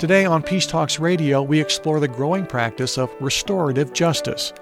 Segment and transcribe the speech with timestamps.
[0.00, 4.54] Today on Peace Talks Radio, we explore the growing practice of restorative justice,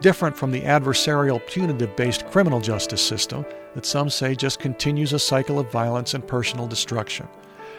[0.00, 5.18] different from the adversarial punitive based criminal justice system that some say just continues a
[5.20, 7.28] cycle of violence and personal destruction.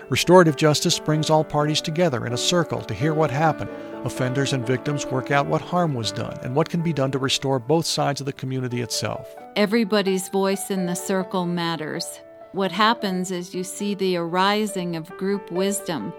[0.08, 3.69] Restorative justice brings all parties together in a circle to hear what happened.
[4.05, 7.19] Offenders and victims work out what harm was done and what can be done to
[7.19, 9.35] restore both sides of the community itself.
[9.57, 12.21] Everybody's voice in the circle matters.
[12.53, 16.13] What happens is you see the arising of group wisdom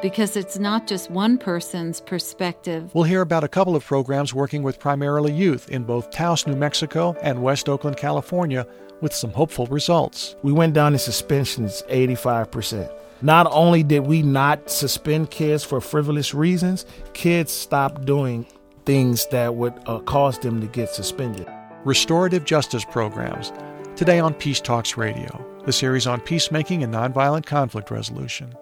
[0.00, 2.94] because it's not just one person's perspective.
[2.94, 6.56] We'll hear about a couple of programs working with primarily youth in both Taos, New
[6.56, 8.66] Mexico and West Oakland, California,
[9.00, 10.36] with some hopeful results.
[10.42, 12.92] We went down in suspensions 85%.
[13.20, 18.46] Not only did we not suspend kids for frivolous reasons, kids stopped doing
[18.84, 21.48] things that would uh, cause them to get suspended.
[21.84, 23.52] Restorative justice programs.
[23.96, 28.54] Today on Peace Talks Radio, the series on peacemaking and nonviolent conflict resolution.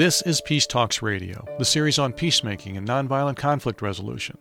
[0.00, 4.38] This is Peace Talks Radio, the series on peacemaking and nonviolent conflict resolution.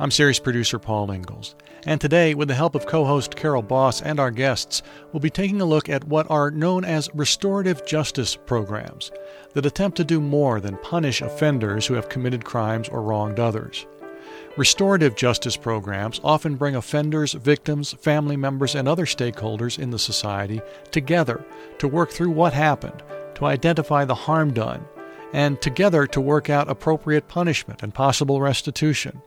[0.00, 1.54] I'm series producer Paul Ingalls,
[1.84, 4.82] and today, with the help of co host Carol Boss and our guests,
[5.12, 9.12] we'll be taking a look at what are known as restorative justice programs
[9.54, 13.86] that attempt to do more than punish offenders who have committed crimes or wronged others.
[14.56, 20.60] Restorative justice programs often bring offenders, victims, family members, and other stakeholders in the society
[20.90, 21.46] together
[21.78, 23.04] to work through what happened,
[23.36, 24.84] to identify the harm done,
[25.36, 29.20] and together to work out appropriate punishment and possible restitution.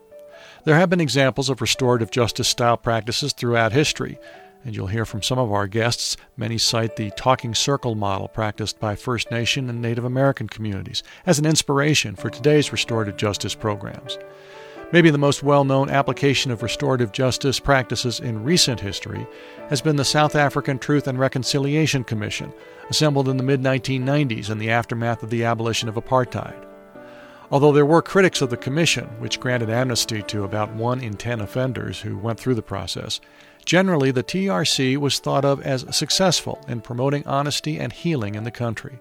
[0.65, 4.17] There have been examples of restorative justice style practices throughout history,
[4.65, 6.17] and you'll hear from some of our guests.
[6.35, 11.37] Many cite the talking circle model practiced by First Nation and Native American communities as
[11.37, 14.17] an inspiration for today's restorative justice programs.
[14.91, 19.27] Maybe the most well known application of restorative justice practices in recent history
[19.69, 22.51] has been the South African Truth and Reconciliation Commission,
[22.89, 26.65] assembled in the mid 1990s in the aftermath of the abolition of apartheid.
[27.51, 31.39] Although there were critics of the commission, which granted amnesty to about one in ten
[31.39, 33.21] offenders who went through the process,
[33.65, 38.49] generally the TRC was thought of as successful in promoting honesty and healing in the
[38.49, 38.99] country.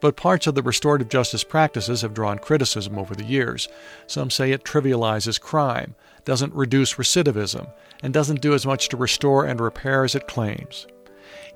[0.00, 3.68] But parts of the restorative justice practices have drawn criticism over the years.
[4.06, 5.94] Some say it trivializes crime,
[6.24, 7.70] doesn't reduce recidivism,
[8.02, 10.86] and doesn't do as much to restore and repair as it claims.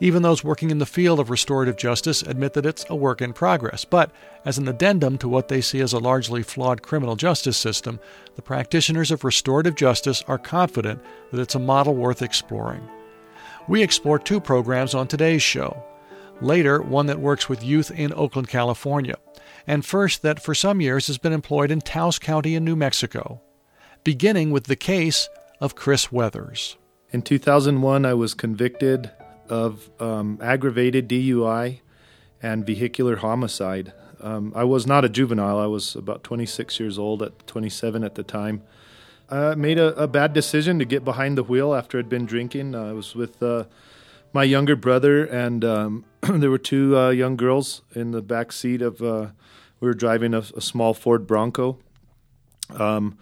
[0.00, 3.32] Even those working in the field of restorative justice admit that it's a work in
[3.32, 3.84] progress.
[3.84, 4.10] But
[4.44, 8.00] as an addendum to what they see as a largely flawed criminal justice system,
[8.34, 11.00] the practitioners of restorative justice are confident
[11.30, 12.86] that it's a model worth exploring.
[13.68, 15.82] We explore two programs on today's show.
[16.40, 19.16] Later, one that works with youth in Oakland, California.
[19.66, 23.40] And first, that for some years has been employed in Taos County in New Mexico.
[24.02, 25.28] Beginning with the case
[25.60, 26.76] of Chris Weathers.
[27.10, 29.10] In 2001, I was convicted
[29.48, 31.80] of um, aggravated DUI
[32.42, 33.92] and vehicular homicide.
[34.20, 35.58] Um, I was not a juvenile.
[35.58, 38.62] I was about 26 years old, at 27 at the time.
[39.30, 42.74] I made a, a bad decision to get behind the wheel after I'd been drinking.
[42.74, 43.64] I was with uh,
[44.34, 48.82] my younger brother, and um, there were two uh, young girls in the back seat
[48.82, 49.00] of.
[49.00, 49.28] Uh,
[49.80, 51.78] we were driving a, a small Ford Bronco.
[52.70, 53.18] Um,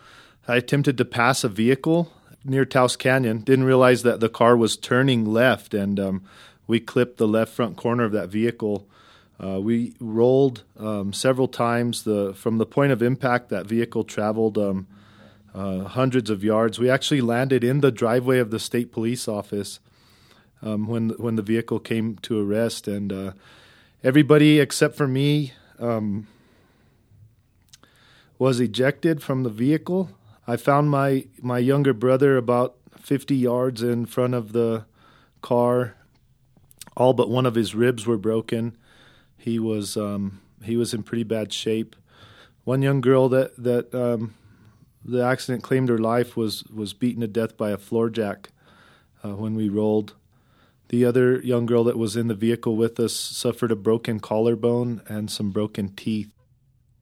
[0.46, 2.12] I attempted to pass a vehicle
[2.44, 3.40] near Taos Canyon.
[3.40, 6.24] Didn't realize that the car was turning left, and um,
[6.66, 8.86] we clipped the left front corner of that vehicle.
[9.42, 12.04] Uh, we rolled um, several times.
[12.04, 14.86] The from the point of impact, that vehicle traveled um,
[15.54, 16.78] uh, hundreds of yards.
[16.78, 19.80] We actually landed in the driveway of the state police office
[20.62, 23.32] um, when when the vehicle came to arrest, and uh,
[24.02, 26.26] everybody except for me um,
[28.38, 30.10] was ejected from the vehicle.
[30.46, 34.84] I found my my younger brother about 50 yards in front of the
[35.40, 35.94] car.
[36.96, 38.76] All but one of his ribs were broken.
[39.36, 41.96] He was um, he was in pretty bad shape.
[42.64, 44.34] One young girl that that um,
[45.04, 48.50] the accident claimed her life was was beaten to death by a floor jack
[49.24, 50.14] uh, when we rolled.
[50.92, 55.00] The other young girl that was in the vehicle with us suffered a broken collarbone
[55.08, 56.30] and some broken teeth.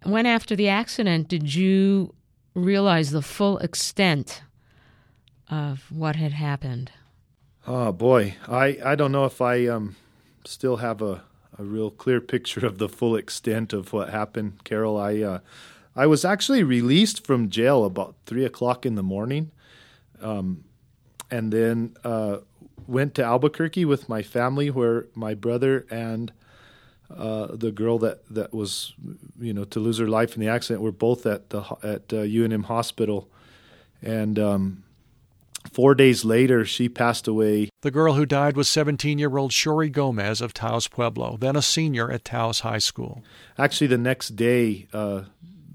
[0.04, 2.14] When after the accident did you
[2.54, 4.42] realize the full extent
[5.50, 6.92] of what had happened?
[7.66, 9.96] Oh boy, I, I don't know if I um,
[10.44, 11.24] still have a,
[11.58, 14.98] a real clear picture of the full extent of what happened, Carol.
[14.98, 15.38] I uh,
[15.96, 19.50] I was actually released from jail about three o'clock in the morning,
[20.22, 20.62] um,
[21.28, 22.38] and then uh,
[22.86, 26.32] went to Albuquerque with my family, where my brother and
[27.14, 28.94] uh, the girl that, that was,
[29.40, 32.22] you know, to lose her life in the accident were both at the at uh,
[32.24, 33.28] UNM hospital,
[34.00, 34.84] and um,
[35.72, 37.68] four days later, she passed away.
[37.82, 41.62] The girl who died was 17 year old Shori Gomez of Taos Pueblo, then a
[41.62, 43.22] senior at Taos High School.
[43.58, 45.22] Actually, the next day, uh,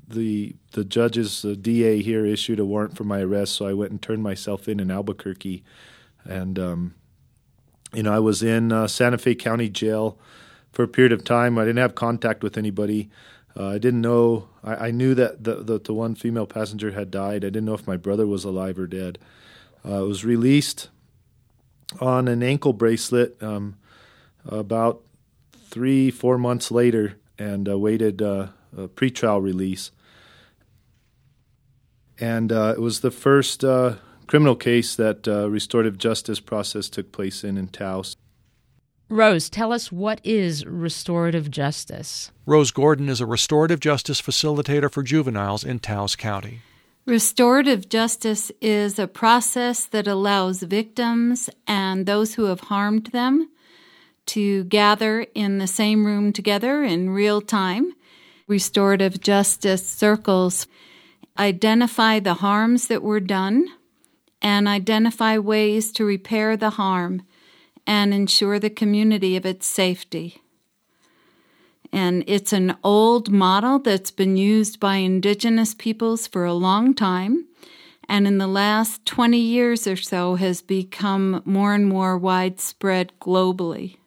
[0.08, 3.92] the the judge's the DA here issued a warrant for my arrest, so I went
[3.92, 5.64] and turned myself in in Albuquerque,
[6.26, 6.96] and um,
[7.94, 10.18] you know I was in uh, Santa Fe County Jail
[10.72, 11.58] for a period of time.
[11.58, 13.10] I didn't have contact with anybody.
[13.58, 14.50] Uh, I didn't know.
[14.64, 17.46] I, I knew that the, the, the one female passenger had died.
[17.46, 19.18] I didn't know if my brother was alive or dead.
[19.86, 20.90] Uh, I was released
[22.02, 23.78] on an ankle bracelet um,
[24.46, 25.02] about
[25.54, 29.92] three four months later, and awaited uh, a pretrial release.
[32.20, 33.96] And uh, it was the first uh,
[34.28, 38.16] criminal case that uh, restorative justice process took place in in Taos.
[39.08, 42.32] Rose, tell us what is restorative justice?
[42.48, 46.62] Rose Gordon is a restorative justice facilitator for juveniles in Taos County.
[47.06, 53.48] Restorative justice is a process that allows victims and those who have harmed them
[54.26, 57.94] to gather in the same room together in real time.
[58.48, 60.66] Restorative justice circles
[61.38, 63.68] identify the harms that were done
[64.42, 67.24] and identify ways to repair the harm
[67.88, 70.42] and ensure the community of its safety.
[71.92, 77.48] And it's an old model that's been used by indigenous peoples for a long time,
[78.10, 83.98] and in the last 20 years or so has become more and more widespread globally.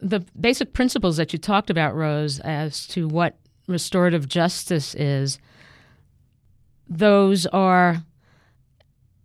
[0.00, 5.38] The basic principles that you talked about, Rose, as to what restorative justice is,
[6.88, 8.04] those are,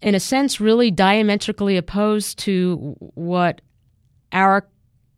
[0.01, 3.61] in a sense, really diametrically opposed to what
[4.31, 4.67] our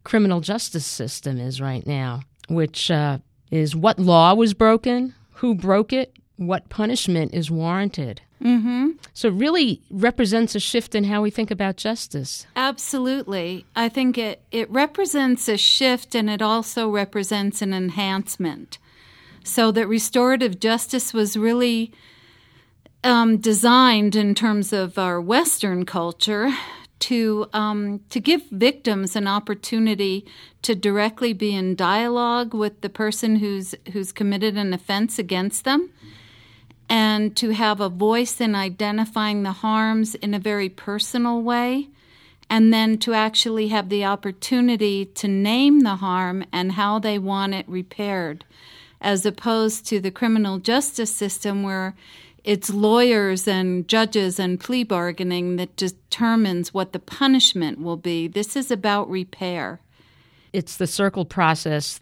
[0.03, 3.19] criminal justice system is right now, which uh,
[3.51, 8.21] is what law was broken, who broke it, what punishment is warranted.
[8.41, 8.91] Mm-hmm.
[9.13, 12.47] So it really represents a shift in how we think about justice.
[12.55, 13.65] Absolutely.
[13.75, 18.77] I think it, it represents a shift and it also represents an enhancement.
[19.43, 21.91] So that restorative justice was really
[23.03, 26.49] um, designed in terms of our Western culture
[26.99, 30.25] to um, to give victims an opportunity
[30.61, 35.89] to directly be in dialogue with the person who's who's committed an offense against them,
[36.89, 41.87] and to have a voice in identifying the harms in a very personal way,
[42.49, 47.53] and then to actually have the opportunity to name the harm and how they want
[47.53, 48.43] it repaired,
[48.99, 51.95] as opposed to the criminal justice system where
[52.43, 58.27] it's lawyers and judges and plea bargaining that determines what the punishment will be.
[58.27, 59.79] This is about repair.
[60.53, 61.99] It's the circle process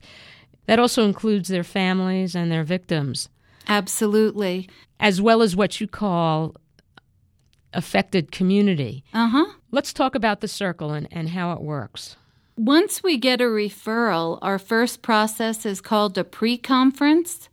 [0.68, 3.30] that also includes their families and their victims.
[3.68, 4.69] Absolutely.
[5.00, 6.56] As well as what you call
[7.74, 9.04] affected community.
[9.13, 9.45] Uh huh.
[9.72, 12.16] Let's talk about the circle and, and how it works.
[12.56, 17.50] Once we get a referral, our first process is called a pre conference.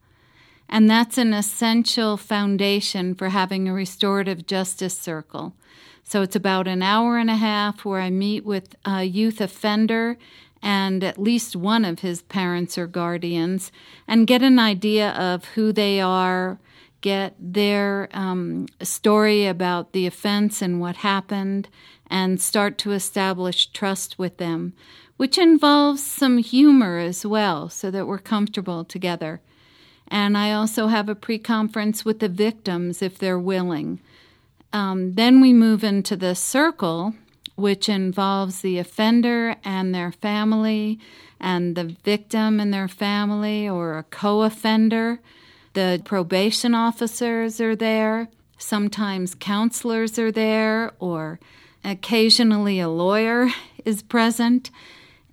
[0.75, 5.55] And that's an essential foundation for having a restorative justice circle.
[6.03, 10.19] So it's about an hour and a half where I meet with a youth offender
[10.61, 13.71] and at least one of his parents or guardians
[14.09, 16.59] and get an idea of who they are,
[17.03, 21.69] get their um, story about the offense and what happened,
[22.09, 24.73] and start to establish trust with them,
[25.19, 29.41] which involves some humor as well so that we're comfortable together.
[30.09, 34.01] And I also have a pre conference with the victims if they're willing.
[34.73, 37.15] Um, then we move into the circle,
[37.55, 40.99] which involves the offender and their family,
[41.41, 45.21] and the victim and their family, or a co offender.
[45.75, 48.29] The probation officers are there.
[48.59, 51.39] Sometimes counselors are there, or
[51.85, 53.49] occasionally a lawyer
[53.85, 54.71] is present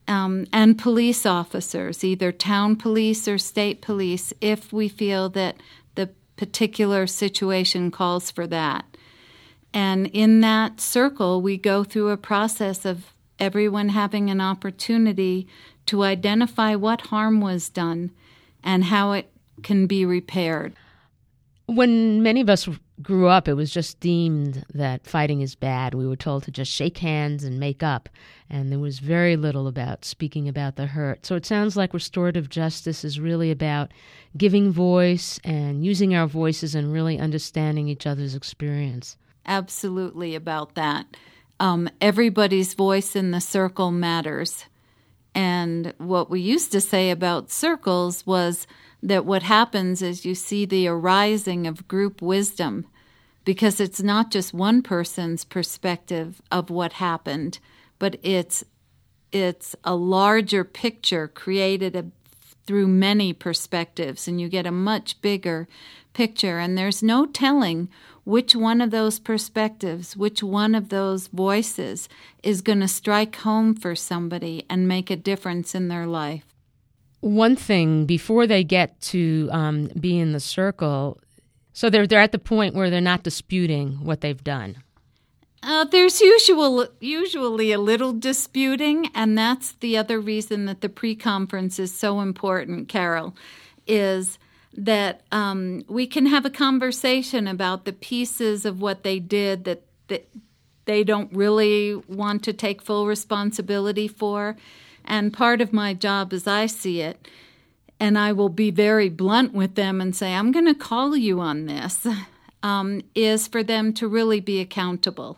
[0.08, 5.58] um, and police officers, either town police or state police, if we feel that
[5.96, 8.86] the particular situation calls for that.
[9.74, 15.48] And in that circle, we go through a process of everyone having an opportunity
[15.88, 18.12] to identify what harm was done
[18.63, 19.31] and how it
[19.63, 20.75] can be repaired.
[21.65, 22.67] When many of us
[23.01, 25.93] grew up, it was just deemed that fighting is bad.
[25.93, 28.10] We were told to just shake hands and make up,
[28.50, 31.25] and there was very little about speaking about the hurt.
[31.25, 33.91] So it sounds like restorative justice is really about
[34.38, 39.17] giving voice and using our voices and really understanding each other's experience.
[39.46, 41.05] Absolutely about that.
[41.60, 44.65] Um, everybody's voice in the circle matters.
[45.34, 48.67] And what we used to say about circles was
[49.03, 52.86] that what happens is you see the arising of group wisdom
[53.44, 57.60] because it's not just one person's perspective of what happened,
[58.00, 58.64] but it's
[59.32, 62.06] it's a larger picture created a,
[62.66, 65.68] through many perspectives, and you get a much bigger
[66.14, 66.60] picture.
[66.60, 67.90] And there's no telling
[68.24, 72.08] which one of those perspectives, which one of those voices
[72.44, 76.44] is going to strike home for somebody and make a difference in their life.
[77.22, 81.20] One thing before they get to um, be in the circle,
[81.74, 84.78] so they're they're at the point where they're not disputing what they've done.
[85.63, 91.78] Uh, there's usual, usually a little disputing, and that's the other reason that the pre-conference
[91.78, 93.36] is so important, Carol,
[93.86, 94.40] is
[94.74, 99.84] that um, we can have a conversation about the pieces of what they did that,
[100.08, 100.28] that
[100.86, 104.56] they don't really want to take full responsibility for.
[105.06, 107.28] And part of my job, as I see it,
[108.01, 111.39] and I will be very blunt with them and say, I'm going to call you
[111.39, 112.08] on this,
[112.63, 115.38] um, is for them to really be accountable.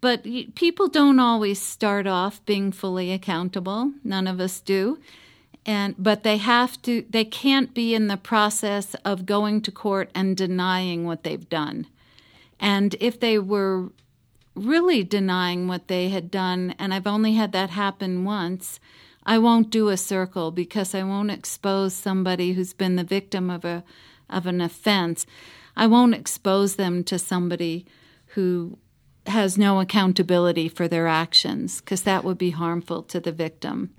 [0.00, 3.92] But people don't always start off being fully accountable.
[4.04, 5.00] None of us do.
[5.66, 10.10] And but they have to they can't be in the process of going to court
[10.14, 11.86] and denying what they've done.
[12.58, 13.90] And if they were
[14.54, 18.80] really denying what they had done and I've only had that happen once,
[19.24, 23.64] I won't do a circle because I won't expose somebody who's been the victim of
[23.64, 23.84] a
[24.28, 25.26] of an offense.
[25.76, 27.84] I won't expose them to somebody
[28.34, 28.78] who
[29.26, 33.90] has no accountability for their actions because that would be harmful to the victim.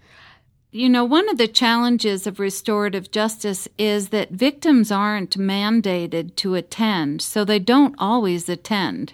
[0.72, 6.56] You know, one of the challenges of restorative justice is that victims aren't mandated to
[6.56, 9.14] attend, so they don't always attend.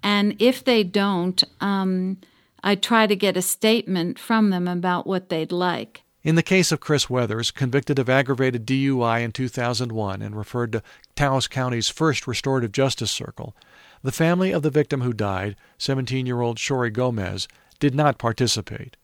[0.00, 2.18] And if they don't, um,
[2.66, 6.02] I try to get a statement from them about what they'd like.
[6.22, 10.82] In the case of Chris Weathers, convicted of aggravated DUI in 2001 and referred to
[11.14, 13.54] Taos County's first restorative justice circle,
[14.02, 17.46] the family of the victim who died, 17 year old Shori Gomez,
[17.78, 18.96] did not participate.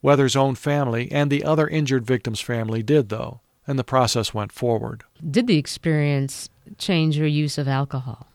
[0.00, 4.50] Weathers' own family and the other injured victim's family did, though, and the process went
[4.50, 5.04] forward.
[5.30, 8.28] Did the experience change your use of alcohol?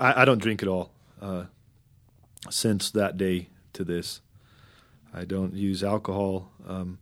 [0.00, 0.90] I, I don't drink at all
[1.22, 1.44] uh,
[2.50, 4.20] since that day to this.
[5.12, 6.50] I don't use alcohol.
[6.66, 6.98] Um,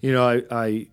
[0.00, 0.86] you know, I, I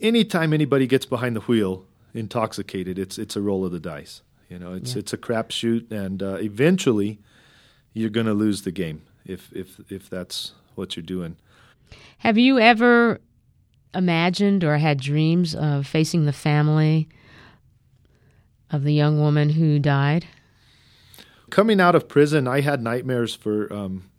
[0.00, 4.22] anytime anybody gets behind the wheel, intoxicated, it's it's a roll of the dice.
[4.48, 5.00] You know, it's yeah.
[5.00, 7.18] it's a crapshoot, and uh, eventually
[7.92, 11.36] you're going to lose the game if if if that's what you're doing.
[12.18, 13.20] Have you ever
[13.94, 17.08] imagined or had dreams of facing the family
[18.70, 20.26] of the young woman who died?
[21.50, 24.10] Coming out of prison, I had nightmares for um,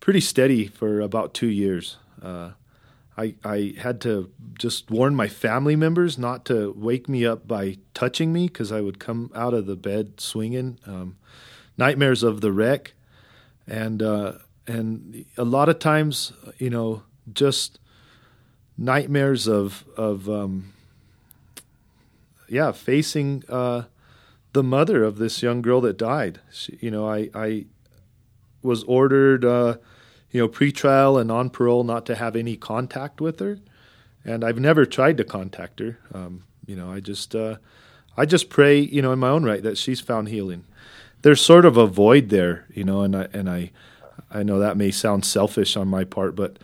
[0.00, 1.96] pretty steady for about two years.
[2.22, 2.50] Uh,
[3.16, 7.78] I, I had to just warn my family members not to wake me up by
[7.94, 10.78] touching me because I would come out of the bed swinging.
[10.86, 11.16] Um,
[11.76, 12.94] nightmares of the wreck,
[13.66, 14.32] and uh,
[14.66, 17.02] and a lot of times, you know,
[17.32, 17.78] just
[18.78, 20.72] nightmares of of um,
[22.48, 23.84] yeah, facing uh,
[24.52, 26.40] the mother of this young girl that died.
[26.52, 27.66] She, you know, I I
[28.62, 29.44] was ordered.
[29.44, 29.76] Uh,
[30.32, 33.58] you know, pretrial and on parole not to have any contact with her.
[34.24, 35.98] And I've never tried to contact her.
[36.12, 37.56] Um, you know, I just uh,
[38.16, 40.64] I just pray, you know, in my own right that she's found healing.
[41.20, 43.70] There's sort of a void there, you know, and I and I
[44.30, 46.58] I know that may sound selfish on my part, but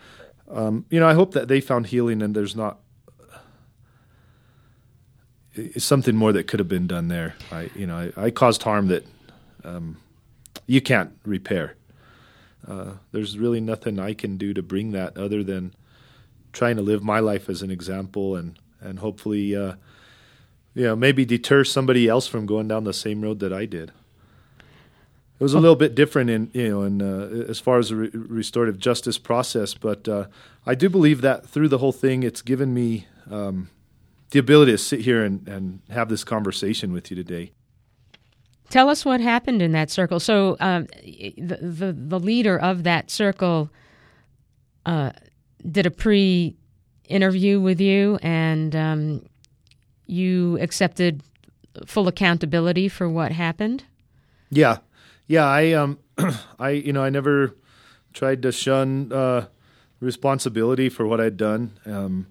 [0.49, 2.79] um, you know, I hope that they found healing and there's not
[5.77, 7.35] something more that could have been done there.
[7.51, 9.05] I you know, I, I caused harm that
[9.63, 9.97] um,
[10.67, 11.75] you can't repair
[12.67, 15.73] uh, there's really nothing I can do to bring that other than
[16.51, 19.73] trying to live my life as an example and and hopefully uh,
[20.73, 23.91] you know maybe deter somebody else from going down the same road that I did.
[25.39, 27.95] It was a little bit different in you know in uh, as far as the
[27.95, 30.25] re- restorative justice process, but uh,
[30.65, 33.69] I do believe that through the whole thing, it's given me um,
[34.31, 37.51] the ability to sit here and, and have this conversation with you today.
[38.69, 40.19] Tell us what happened in that circle.
[40.19, 43.71] So um, the, the, the leader of that circle
[44.85, 45.11] uh,
[45.69, 46.55] did a pre
[47.07, 49.25] interview with you, and um,
[50.05, 51.23] you accepted
[51.85, 53.83] full accountability for what happened.
[54.51, 54.77] Yeah,
[55.27, 55.45] yeah.
[55.45, 55.99] I um,
[56.59, 57.55] I you know I never
[58.13, 59.47] tried to shun uh,
[59.99, 61.79] responsibility for what I'd done.
[61.85, 62.27] Um,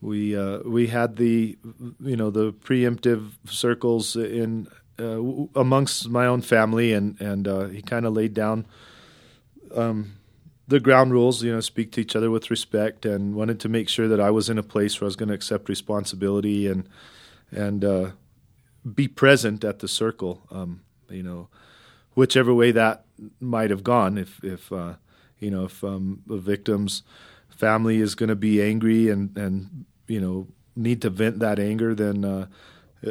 [0.00, 1.58] we uh, we had the
[2.00, 5.20] you know the preemptive circles in uh,
[5.54, 8.66] amongst my own family, and and uh, he kind of laid down
[9.74, 10.12] um,
[10.68, 11.42] the ground rules.
[11.42, 14.30] You know, speak to each other with respect, and wanted to make sure that I
[14.30, 16.88] was in a place where I was going to accept responsibility and
[17.50, 18.10] and uh,
[18.94, 20.46] be present at the circle.
[20.50, 21.48] Um, you know,
[22.14, 23.04] whichever way that
[23.38, 24.16] might have gone.
[24.16, 24.94] If if uh,
[25.38, 27.02] you know if um, the victim's
[27.48, 31.94] family is going to be angry and and you know need to vent that anger,
[31.94, 32.46] then uh,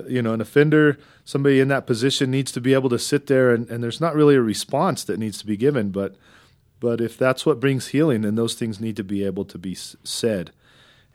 [0.08, 3.54] you know an offender, somebody in that position needs to be able to sit there
[3.54, 6.16] and, and there's not really a response that needs to be given, but
[6.80, 9.76] but if that's what brings healing, then those things need to be able to be
[9.76, 10.52] said.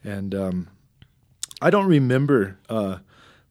[0.02, 0.68] And um,
[1.62, 2.98] I don't remember uh,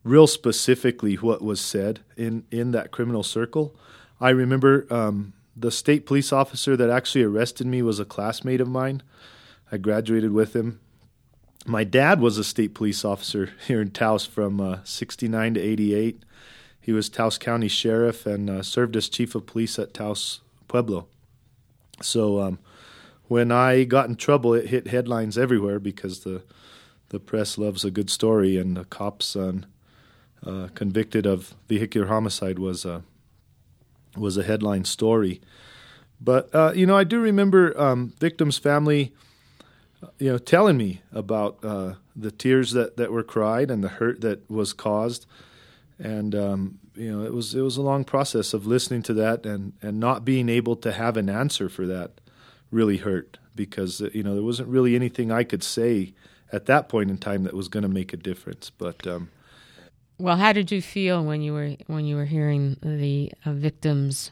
[0.03, 3.75] real specifically what was said in, in that criminal circle.
[4.21, 8.67] I remember um, the state police officer that actually arrested me was a classmate of
[8.67, 9.01] mine.
[9.71, 10.79] I graduated with him.
[11.65, 16.23] My dad was a state police officer here in Taos from uh, 69 to 88.
[16.79, 21.07] He was Taos County Sheriff and uh, served as chief of police at Taos Pueblo.
[22.01, 22.59] So um,
[23.27, 26.43] when I got in trouble, it hit headlines everywhere because the
[27.09, 29.67] the press loves a good story, and the cop's son
[30.43, 33.03] uh, convicted of vehicular homicide was a
[34.17, 35.39] was a headline story.
[36.19, 39.13] But uh, you know, I do remember um, victims' family,
[40.19, 44.21] you know, telling me about uh, the tears that, that were cried and the hurt
[44.21, 45.25] that was caused,
[45.99, 49.45] and um, you know, it was it was a long process of listening to that
[49.45, 52.11] and and not being able to have an answer for that
[52.71, 56.13] really hurt because you know there wasn't really anything I could say
[56.51, 58.69] at that point in time that was going to make a difference.
[58.69, 59.29] But um,
[60.17, 64.31] well, how did you feel when you were when you were hearing the uh, victim's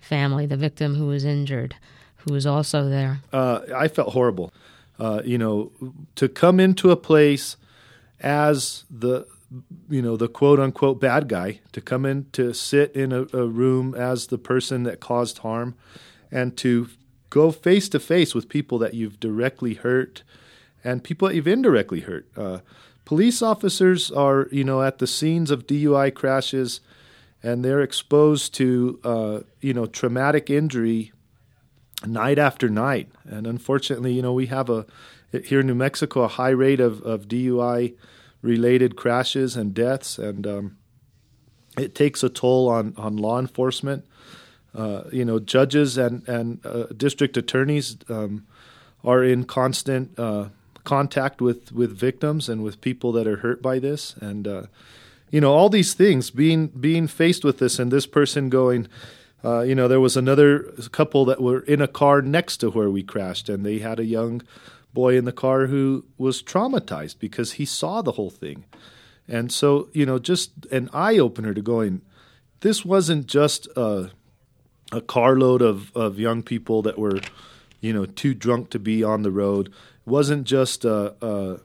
[0.00, 1.76] family, the victim who was injured,
[2.16, 3.20] who was also there?
[3.32, 4.52] Uh, I felt horrible.
[4.98, 5.72] Uh, you know,
[6.14, 7.56] to come into a place
[8.20, 9.26] as the
[9.88, 13.46] you know the quote unquote bad guy to come in to sit in a, a
[13.46, 15.74] room as the person that caused harm
[16.32, 16.88] and to
[17.30, 20.22] go face to face with people that you've directly hurt
[20.82, 22.26] and people that you've indirectly hurt.
[22.36, 22.58] Uh,
[23.04, 26.80] police officers are, you know, at the scenes of DUI crashes,
[27.42, 31.12] and they're exposed to, uh, you know, traumatic injury
[32.06, 33.08] night after night.
[33.24, 34.86] And unfortunately, you know, we have a
[35.44, 37.94] here in New Mexico a high rate of, of DUI
[38.42, 40.76] related crashes and deaths, and um,
[41.76, 44.06] it takes a toll on on law enforcement.
[44.74, 48.46] Uh, you know, judges and and uh, district attorneys um,
[49.04, 50.48] are in constant uh,
[50.84, 54.62] contact with with victims and with people that are hurt by this, and uh,
[55.30, 58.88] you know, all these things being being faced with this, and this person going.
[59.44, 62.90] Uh, you know, there was another couple that were in a car next to where
[62.90, 64.42] we crashed, and they had a young
[64.92, 68.64] boy in the car who was traumatized because he saw the whole thing.
[69.28, 72.02] And so, you know, just an eye opener to going,
[72.60, 74.10] this wasn't just a,
[74.92, 77.20] a carload of, of young people that were,
[77.80, 79.68] you know, too drunk to be on the road.
[79.68, 81.60] It wasn't just a, a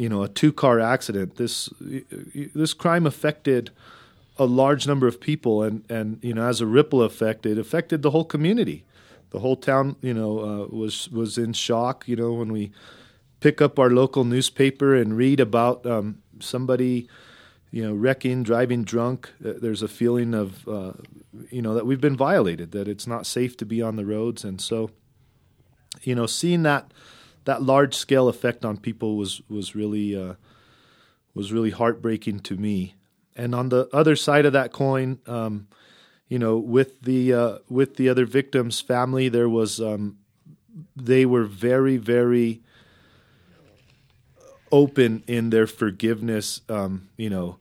[0.00, 1.36] you know, a two car accident.
[1.36, 3.70] This this crime affected
[4.40, 8.02] a large number of people, and and you know, as a ripple effect, it affected
[8.02, 8.84] the whole community
[9.30, 12.06] the whole town, you know, uh, was was in shock.
[12.06, 12.72] You know, when we
[13.40, 17.08] pick up our local newspaper and read about um, somebody,
[17.70, 20.92] you know, wrecking, driving drunk, uh, there's a feeling of, uh,
[21.50, 24.44] you know, that we've been violated, that it's not safe to be on the roads,
[24.44, 24.90] and so,
[26.02, 26.92] you know, seeing that
[27.44, 30.34] that large scale effect on people was was really uh,
[31.34, 32.94] was really heartbreaking to me.
[33.36, 35.18] And on the other side of that coin.
[35.26, 35.68] Um,
[36.28, 40.16] you know, with the uh, with the other victim's family, there was um,
[40.94, 42.62] they were very very
[44.72, 47.58] open in their forgiveness, um, you know,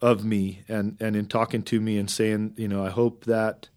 [0.00, 3.68] of me and and in talking to me and saying, you know, I hope that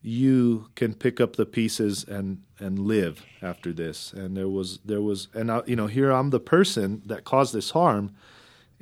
[0.00, 4.12] you can pick up the pieces and and live after this.
[4.12, 7.52] And there was there was and I, you know here I'm the person that caused
[7.52, 8.14] this harm,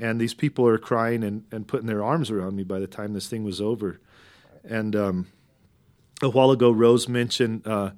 [0.01, 3.13] and these people are crying and and putting their arms around me by the time
[3.13, 4.01] this thing was over.
[4.65, 5.27] And um,
[6.23, 7.91] a while ago, Rose mentioned uh,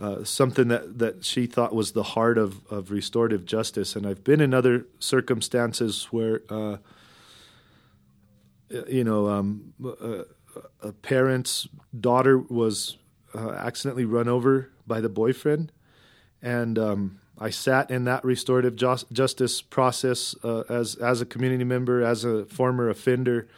[0.00, 3.96] uh, something that, that she thought was the heart of, of restorative justice.
[3.96, 6.78] And I've been in other circumstances where, uh,
[8.88, 10.24] you know, um, a,
[10.80, 12.96] a, parent's daughter was
[13.34, 15.70] uh, accidentally run over by the boyfriend.
[16.40, 22.04] And um, I sat in that restorative justice process uh, as, as a community member,
[22.04, 23.48] as a former offender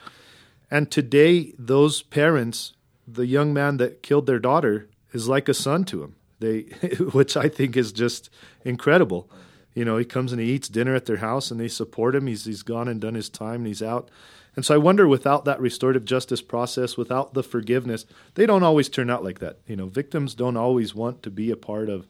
[0.72, 2.72] and today, those parents,
[3.06, 6.16] the young man that killed their daughter, is like a son to him.
[6.40, 6.60] They,
[7.12, 8.30] which I think is just
[8.64, 9.28] incredible.
[9.74, 12.26] You know, he comes and he eats dinner at their house, and they support him.
[12.26, 14.10] He's he's gone and done his time, and he's out.
[14.56, 18.88] And so I wonder, without that restorative justice process, without the forgiveness, they don't always
[18.88, 19.58] turn out like that.
[19.66, 22.06] You know, victims don't always want to be a part of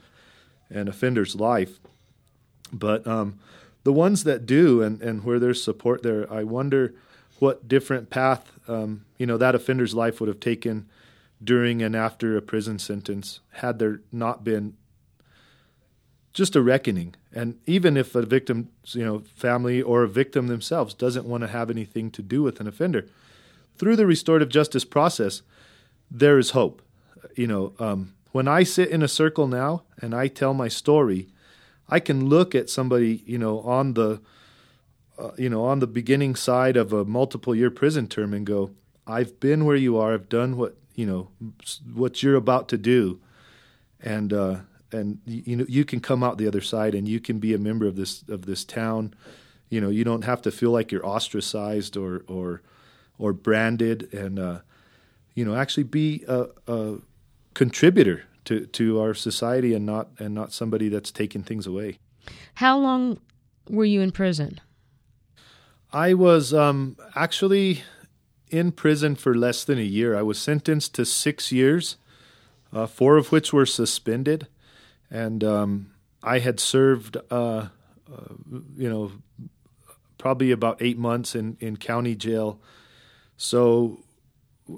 [0.73, 1.79] an offender's life,
[2.73, 3.39] but um,
[3.85, 6.95] the ones that do, and and where there's support there, I wonder
[7.39, 10.89] what different path um, you know that offender's life would have taken
[11.43, 14.77] during and after a prison sentence had there not been
[16.33, 17.15] just a reckoning.
[17.35, 21.49] And even if a victim's you know family or a victim themselves doesn't want to
[21.49, 23.09] have anything to do with an offender,
[23.77, 25.43] through the restorative justice process,
[26.11, 26.83] there is hope.
[27.37, 31.29] You know, um, when I sit in a circle now and I tell my story,
[31.89, 34.21] I can look at somebody you know on the
[35.19, 38.71] uh, you know on the beginning side of a multiple year prison term and go,
[39.07, 40.15] I've been where you are.
[40.15, 41.29] I've done what you know
[41.93, 43.21] what you're about to do,
[44.01, 44.57] and uh,
[44.91, 47.59] and you know you can come out the other side and you can be a
[47.59, 49.15] member of this of this town.
[49.69, 52.63] You know you don't have to feel like you're ostracized or or
[53.19, 54.61] or branded, and uh,
[55.35, 56.97] you know actually be a, a
[57.55, 61.99] contributor to to our society and not and not somebody that's taking things away.
[62.55, 63.19] How long
[63.69, 64.61] were you in prison?
[65.93, 67.83] I was um, actually
[68.51, 70.17] in prison for less than a year.
[70.17, 71.97] I was sentenced to six years,
[72.73, 74.47] uh, four of which were suspended,
[75.11, 77.69] and um, I had served, uh, uh,
[78.77, 79.13] you know,
[80.19, 82.61] probably about eight months in in county jail.
[83.37, 84.01] So,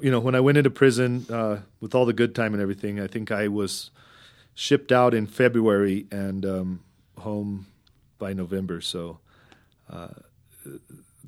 [0.02, 3.00] you know, when I went into prison uh, with all the good time and everything,
[3.00, 3.90] I think I was
[4.54, 6.84] shipped out in February and um,
[7.18, 7.66] home
[8.18, 8.80] by November.
[8.80, 9.18] So.
[9.90, 10.08] Uh,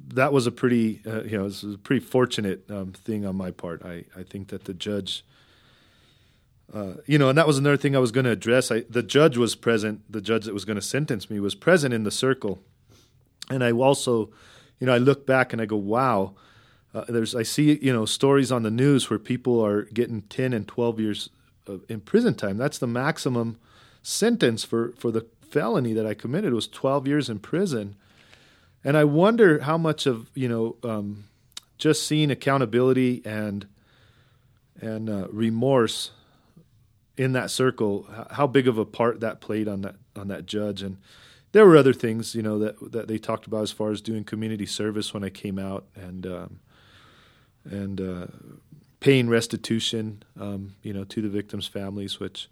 [0.09, 3.37] that was a pretty uh, you know it was a pretty fortunate um, thing on
[3.37, 3.85] my part.
[3.85, 5.25] I, I think that the judge,
[6.73, 8.71] uh, you know, and that was another thing I was going to address.
[8.71, 10.01] I, the judge was present.
[10.11, 12.61] The judge that was going to sentence me was present in the circle,
[13.51, 14.31] and I also,
[14.79, 16.35] you know, I look back and I go, wow.
[16.95, 20.53] Uh, there's I see you know stories on the news where people are getting ten
[20.53, 21.31] and twelve years
[21.89, 22.57] in prison time.
[22.57, 23.59] That's the maximum
[24.03, 27.97] sentence for for the felony that I committed was twelve years in prison
[28.87, 31.25] and I wonder how much of you know um,
[31.77, 33.67] just seeing accountability and
[34.81, 36.13] and uh, remorse
[37.17, 40.83] in that circle, how big of a part that played on that on that judge.
[40.83, 40.99] And
[41.51, 44.23] there were other things you know that that they talked about as far as doing
[44.23, 46.61] community service when I came out and um,
[47.71, 48.27] and uh,
[49.01, 52.49] paying restitution, um, you know, to the victims' families, which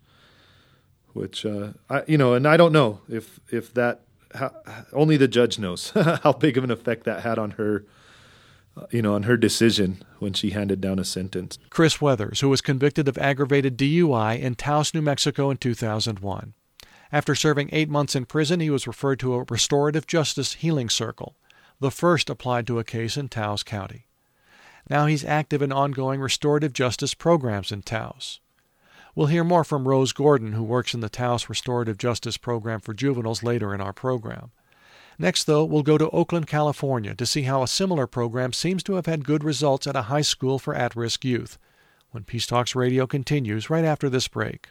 [1.13, 4.03] which uh, I you know, and I don't know if if that
[4.35, 4.53] how,
[4.93, 5.91] only the judge knows
[6.23, 7.85] how big of an effect that had on her
[8.91, 11.59] you know, on her decision when she handed down a sentence.
[11.71, 16.55] Chris Weathers, who was convicted of aggravated DUI in Taos, New Mexico in 2001.
[17.13, 21.37] After serving eight months in prison, he was referred to a restorative justice healing circle,
[21.79, 24.07] the first applied to a case in Taos County.
[24.89, 28.41] Now he's active in ongoing restorative justice programs in Taos.
[29.15, 32.93] We'll hear more from Rose Gordon, who works in the Taos Restorative Justice Program for
[32.93, 34.51] juveniles later in our program.
[35.19, 38.95] Next, though, we'll go to Oakland, California to see how a similar program seems to
[38.95, 41.59] have had good results at a high school for at risk youth.
[42.11, 44.69] When Peace Talks Radio continues right after this break.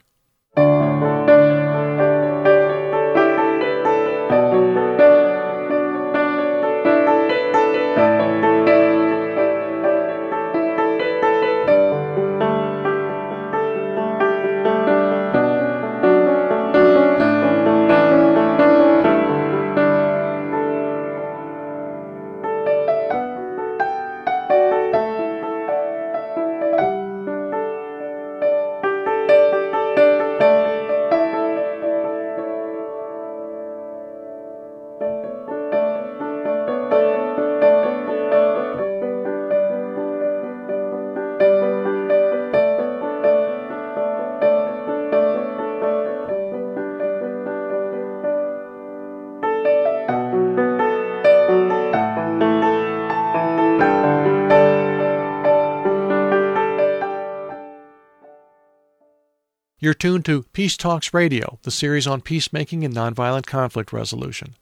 [59.84, 64.56] You're tuned to Peace Talks Radio, the series on peacemaking and nonviolent conflict resolution.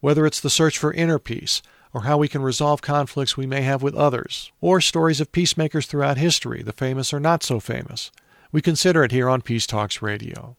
[0.00, 1.62] Whether it's the search for inner peace,
[1.94, 5.86] or how we can resolve conflicts we may have with others, or stories of peacemakers
[5.86, 8.10] throughout history, the famous or not so famous,
[8.52, 10.58] we consider it here on Peace Talks Radio.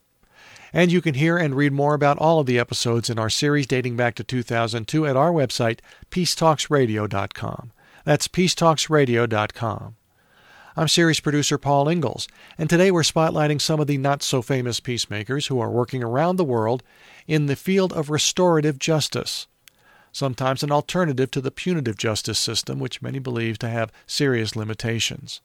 [0.74, 3.68] And you can hear and read more about all of the episodes in our series
[3.68, 5.78] dating back to 2002 at our website,
[6.10, 7.72] peacetalksradio.com.
[8.04, 9.96] That's peacetalksradio.com.
[10.74, 14.80] I'm series producer Paul Ingalls, and today we're spotlighting some of the not so famous
[14.80, 16.82] peacemakers who are working around the world
[17.28, 19.48] in the field of restorative justice,
[20.14, 25.42] sometimes an alternative to the punitive justice system, which many believe to have serious limitations.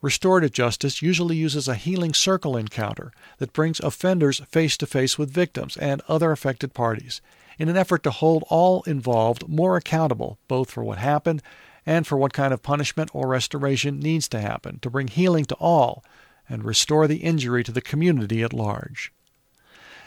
[0.00, 5.30] Restorative justice usually uses a healing circle encounter that brings offenders face to face with
[5.30, 7.20] victims and other affected parties
[7.58, 11.42] in an effort to hold all involved more accountable, both for what happened
[11.86, 15.54] and for what kind of punishment or restoration needs to happen to bring healing to
[15.54, 16.04] all
[16.48, 19.12] and restore the injury to the community at large.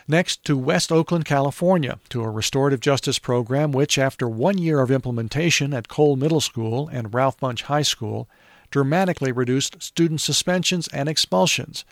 [0.08, 4.89] Next to West Oakland, California, to a restorative justice program which, after one year of
[4.89, 8.28] implementation at Cole Middle School and Ralph Bunche High School,
[8.72, 11.86] dramatically reduced student suspensions and expulsions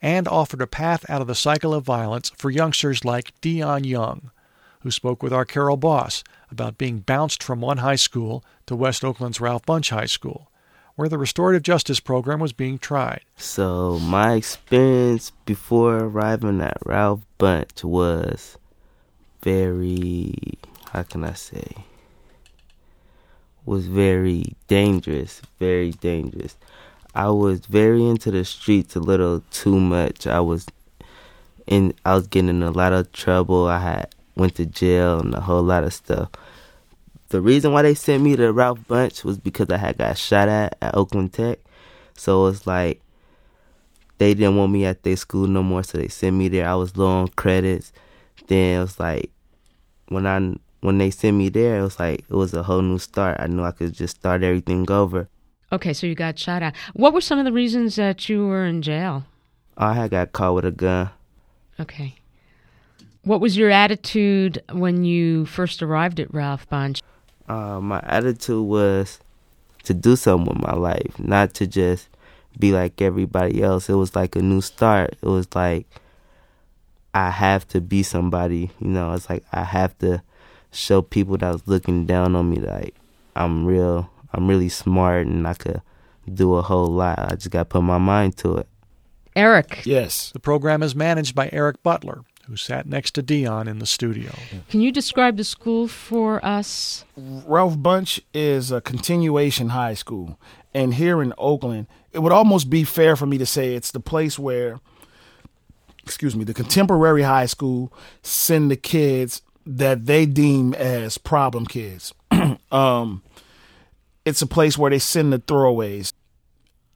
[0.00, 4.30] and offered a path out of the cycle of violence for youngsters like Dion Young,
[4.84, 9.04] who spoke with our Carol Boss about being bounced from one high school to West
[9.04, 10.50] Oakland's Ralph Bunche High School
[10.96, 13.20] where the restorative justice program was being tried.
[13.36, 18.56] So, my experience before arriving at Ralph Bunche was
[19.42, 20.34] very,
[20.92, 21.72] how can I say,
[23.64, 26.56] was very dangerous, very dangerous.
[27.14, 30.26] I was very into the streets a little too much.
[30.26, 30.66] I was
[31.66, 33.66] in I was getting in a lot of trouble.
[33.66, 36.30] I had went to jail and a whole lot of stuff
[37.34, 40.48] the reason why they sent me to Ralph Bunche was because I had got shot
[40.48, 41.58] at at Oakland Tech.
[42.16, 43.00] So it's like
[44.18, 46.68] they didn't want me at their school no more, so they sent me there.
[46.68, 47.92] I was low on credits.
[48.46, 49.32] Then it was like
[50.08, 52.98] when I when they sent me there, it was like it was a whole new
[52.98, 53.38] start.
[53.40, 55.28] I knew I could just start everything over.
[55.72, 56.76] Okay, so you got shot at.
[56.92, 59.24] What were some of the reasons that you were in jail?
[59.76, 61.10] I had got caught with a gun.
[61.80, 62.14] Okay.
[63.24, 67.00] What was your attitude when you first arrived at Ralph Bunche?
[67.48, 69.20] uh, my attitude was
[69.84, 72.08] to do something with my life, not to just
[72.58, 73.88] be like everybody else.
[73.88, 75.16] It was like a new start.
[75.20, 75.86] It was like
[77.12, 79.12] I have to be somebody, you know.
[79.12, 80.22] It's like I have to
[80.72, 82.94] show people that was looking down on me like
[83.36, 85.82] I'm real, I'm really smart, and I could
[86.32, 87.18] do a whole lot.
[87.18, 88.68] I just got to put my mind to it.
[89.36, 89.82] Eric.
[89.84, 90.30] Yes.
[90.30, 94.32] The program is managed by Eric Butler, who sat next to Dion in the studio.
[94.68, 97.04] Can you describe the school for us?
[97.16, 100.38] Ralph Bunche is a continuation high school.
[100.74, 104.00] And here in Oakland, it would almost be fair for me to say it's the
[104.00, 104.80] place where,
[106.02, 112.12] excuse me, the contemporary high school send the kids that they deem as problem kids.
[112.72, 113.22] um,
[114.24, 116.12] it's a place where they send the throwaways.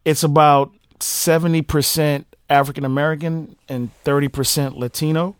[0.04, 5.36] It's about 70% African American and 30% Latino.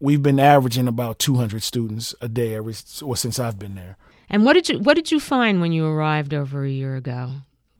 [0.00, 3.96] We've been averaging about 200 students a day every well, since I've been there.
[4.28, 7.30] And what did you what did you find when you arrived over a year ago?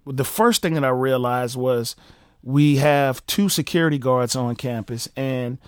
[0.07, 1.97] The first thing that I realized was
[2.43, 5.59] we have two security guards on campus, and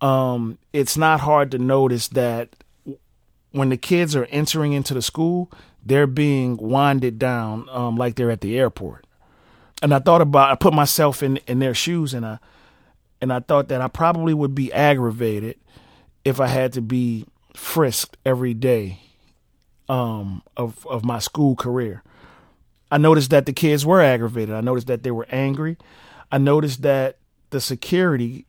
[0.00, 2.56] um, it's not hard to notice that
[3.52, 5.50] when the kids are entering into the school,
[5.84, 9.04] they're being winded down um, like they're at the airport
[9.84, 12.38] and I thought about I put myself in in their shoes and I
[13.20, 15.56] and I thought that I probably would be aggravated
[16.24, 19.00] if I had to be frisked every day
[19.88, 22.02] um, of of my school career.
[22.90, 24.54] I noticed that the kids were aggravated.
[24.54, 25.76] I noticed that they were angry.
[26.30, 27.18] I noticed that
[27.50, 28.46] the security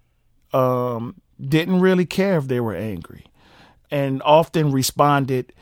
[0.53, 3.25] um, didn't really care if they were angry,
[3.91, 5.53] and often responded.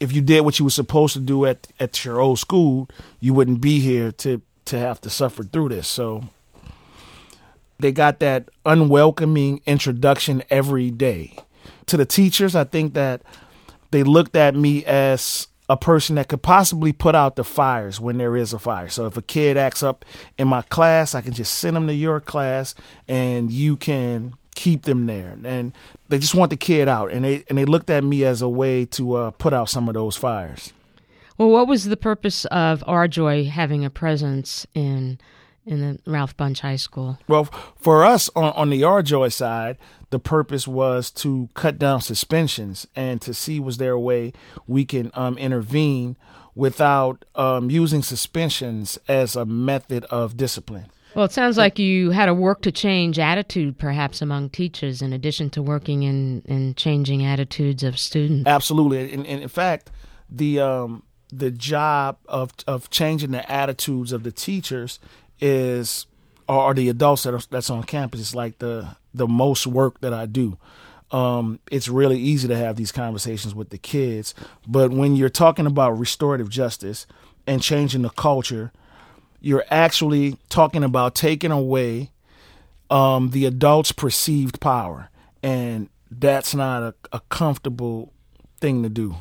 [0.00, 2.88] If you did what you were supposed to do at at your old school,
[3.20, 5.88] you wouldn't be here to to have to suffer through this.
[5.88, 6.24] So
[7.78, 11.36] they got that unwelcoming introduction every day.
[11.88, 13.22] To the teachers, I think that
[13.90, 18.16] they looked at me as a person that could possibly put out the fires when
[18.18, 18.88] there is a fire.
[18.88, 20.04] So if a kid acts up
[20.38, 22.74] in my class, I can just send them to your class
[23.06, 25.36] and you can keep them there.
[25.44, 25.72] And
[26.08, 27.12] they just want the kid out.
[27.12, 29.88] And they and they looked at me as a way to uh, put out some
[29.88, 30.72] of those fires.
[31.36, 35.18] Well, what was the purpose of Joy having a presence in
[35.66, 37.18] in the Ralph Bunche High School?
[37.28, 37.44] Well,
[37.76, 39.76] for us on, on the Joy side,
[40.10, 44.32] the purpose was to cut down suspensions and to see was there a way
[44.66, 46.16] we can um, intervene
[46.54, 50.86] without um, using suspensions as a method of discipline.
[51.14, 55.12] Well, it sounds like you had to work to change attitude, perhaps among teachers, in
[55.12, 58.46] addition to working in, in changing attitudes of students.
[58.46, 59.90] Absolutely, and, and in fact,
[60.30, 64.98] the um, the job of of changing the attitudes of the teachers
[65.40, 66.06] is
[66.48, 70.12] or the adults that are, that's on campus is like the the most work that
[70.12, 70.58] I do.
[71.10, 74.34] Um, it's really easy to have these conversations with the kids,
[74.66, 77.06] but when you're talking about restorative justice
[77.46, 78.72] and changing the culture,
[79.40, 82.10] you're actually talking about taking away
[82.90, 85.10] um, the adults' perceived power,
[85.42, 88.12] and that's not a, a comfortable
[88.60, 89.16] thing to do.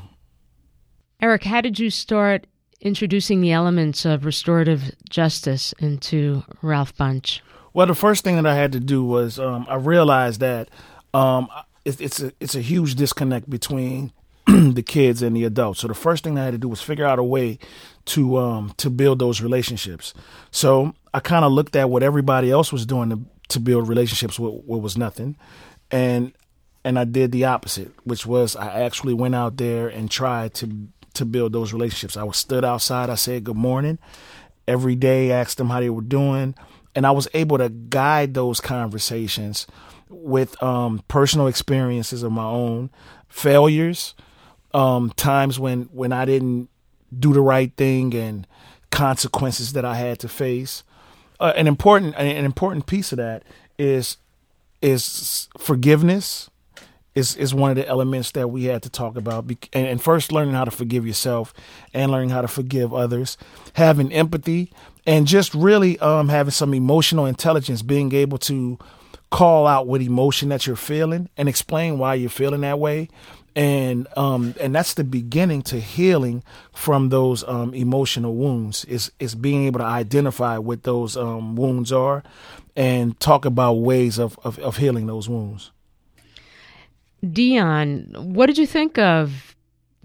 [1.22, 2.48] Eric, how did you start
[2.82, 7.42] introducing the elements of restorative justice into Ralph Bunche?
[7.78, 10.70] Well, the first thing that I had to do was um, I realized that
[11.14, 11.48] um,
[11.86, 14.12] it's, it's a it's a huge disconnect between
[14.48, 15.82] the kids and the adults.
[15.82, 17.60] So the first thing I had to do was figure out a way
[18.06, 20.16] to um, to build those relationships.
[20.50, 24.40] So I kind of looked at what everybody else was doing to, to build relationships
[24.40, 25.38] with what was nothing,
[25.92, 26.34] and
[26.84, 30.88] and I did the opposite, which was I actually went out there and tried to
[31.14, 32.18] to build those relationships.
[32.18, 33.12] I was stood outside.
[33.12, 34.00] I said good morning
[34.68, 36.54] every day, asked them how they were doing,
[36.98, 39.68] and I was able to guide those conversations
[40.10, 42.90] with um, personal experiences of my own,
[43.30, 44.16] failures,
[44.74, 46.70] um, times when when I didn't
[47.18, 48.48] do the right thing, and
[48.90, 50.84] consequences that I had to face.
[51.40, 53.44] Uh, an important an important piece of that
[53.78, 54.18] is
[54.82, 56.50] is forgiveness
[57.14, 59.46] is is one of the elements that we had to talk about.
[59.74, 61.54] And, and first, learning how to forgive yourself
[61.94, 63.38] and learning how to forgive others,
[63.74, 64.72] having empathy,
[65.08, 68.78] and just really um, having some emotional intelligence, being able to
[69.32, 73.10] call out what emotion that you're feeling and explain why you're feeling that way.
[73.56, 76.44] And um, and that's the beginning to healing
[76.74, 78.86] from those um, emotional wounds.
[78.86, 82.22] Is is being able to identify what those um, wounds are,
[82.76, 85.72] and talk about ways of, of, of healing those wounds.
[87.28, 89.56] Dion, what did you think of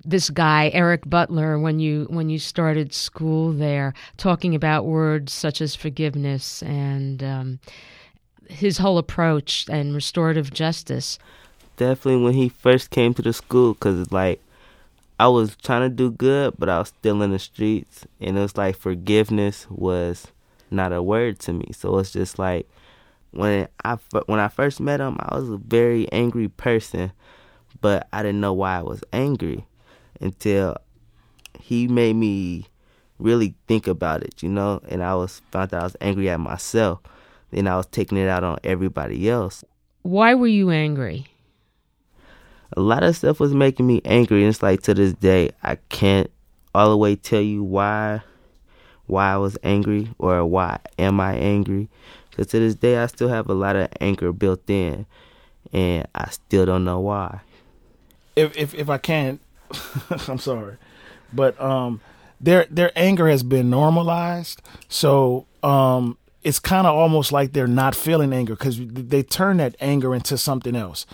[0.05, 5.61] this guy Eric Butler when you when you started school there, talking about words such
[5.61, 7.61] as forgiveness and um,
[8.49, 11.19] his whole approach and restorative justice?
[11.77, 14.41] Definitely when he first came to the school, because like
[15.19, 18.41] I was trying to do good, but I was still in the streets, and it
[18.41, 20.29] was like forgiveness was
[20.71, 21.71] not a word to me.
[21.73, 22.69] So it's just like
[23.31, 27.13] when I when I first met him, I was a very angry person,
[27.81, 29.67] but I didn't know why I was angry
[30.23, 30.77] until
[31.59, 32.67] he made me
[33.19, 34.81] really think about it, you know.
[34.89, 37.01] And I was found out I was angry at myself.
[37.51, 39.65] Then I was taking it out on everybody else.
[40.03, 41.27] Why were you angry?
[42.75, 45.77] A lot of stuff was making me angry, and it's like to this day I
[45.91, 46.31] can't
[46.75, 48.23] all the way tell you why
[49.07, 51.91] why I was angry or why am I angry.
[52.31, 55.05] Because to this day I still have a lot of anger built in,
[55.73, 57.41] and I still don't know why.
[58.35, 59.39] If if if I can,
[60.29, 60.77] I'm sorry,
[61.33, 62.01] but um,
[62.41, 67.95] their their anger has been normalized, so um, it's kind of almost like they're not
[67.95, 71.07] feeling anger because they turn that anger into something else.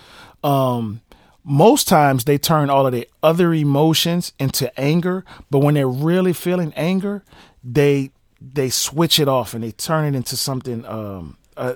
[0.43, 1.01] Um,
[1.43, 6.33] most times they turn all of the other emotions into anger, but when they're really
[6.33, 7.23] feeling anger,
[7.63, 10.85] they they switch it off and they turn it into something.
[10.85, 11.75] Um, uh,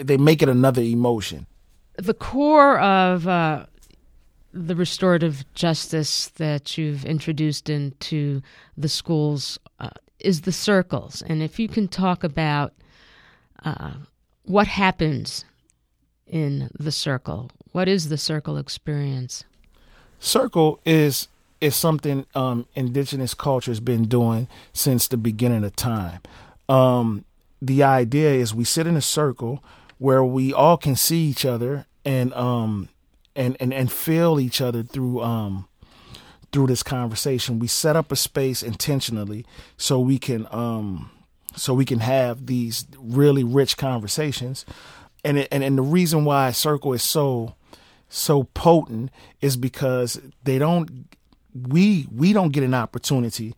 [0.00, 1.46] they make it another emotion.
[1.96, 3.66] The core of uh,
[4.66, 8.42] the restorative justice that you've introduced into
[8.76, 12.72] the schools uh, is the circles, and if you can talk about
[13.64, 13.92] uh,
[14.44, 15.44] what happens
[16.26, 19.44] in the circle, what is the circle experience?
[20.18, 21.28] Circle is
[21.60, 26.20] is something um, indigenous culture has been doing since the beginning of time.
[26.68, 27.24] Um,
[27.60, 29.62] the idea is we sit in a circle
[29.98, 32.88] where we all can see each other and um,
[33.38, 35.68] and and and feel each other through um,
[36.52, 37.58] through this conversation.
[37.58, 39.46] We set up a space intentionally
[39.76, 41.10] so we can um,
[41.54, 44.66] so we can have these really rich conversations.
[45.24, 47.54] And it, and and the reason why circle is so
[48.08, 51.06] so potent is because they don't
[51.54, 53.54] we we don't get an opportunity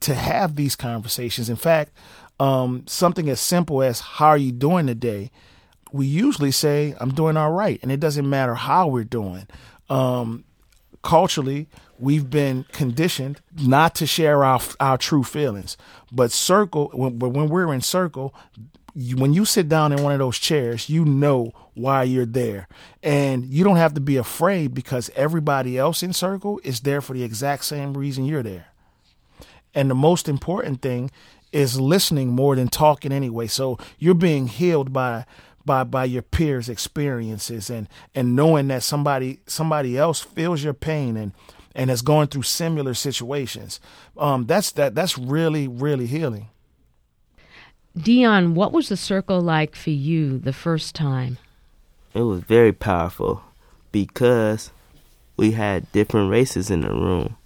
[0.00, 1.48] to have these conversations.
[1.48, 1.92] In fact,
[2.38, 5.30] um, something as simple as "How are you doing today?"
[5.94, 7.78] We usually say, I'm doing all right.
[7.80, 9.46] And it doesn't matter how we're doing.
[9.88, 10.42] Um,
[11.04, 11.68] culturally,
[12.00, 15.76] we've been conditioned not to share our, our true feelings.
[16.10, 18.34] But circle, when, when we're in circle,
[19.14, 22.66] when you sit down in one of those chairs, you know why you're there.
[23.00, 27.12] And you don't have to be afraid because everybody else in circle is there for
[27.12, 28.66] the exact same reason you're there.
[29.76, 31.12] And the most important thing
[31.52, 33.46] is listening more than talking anyway.
[33.46, 35.24] So you're being healed by
[35.64, 41.16] by by your peers' experiences and and knowing that somebody somebody else feels your pain
[41.16, 41.32] and
[41.74, 43.80] and is going through similar situations.
[44.16, 46.48] Um, that's that that's really really healing.
[47.96, 51.38] Dion, what was the circle like for you the first time?
[52.12, 53.42] It was very powerful
[53.92, 54.70] because
[55.36, 57.36] we had different races in the room.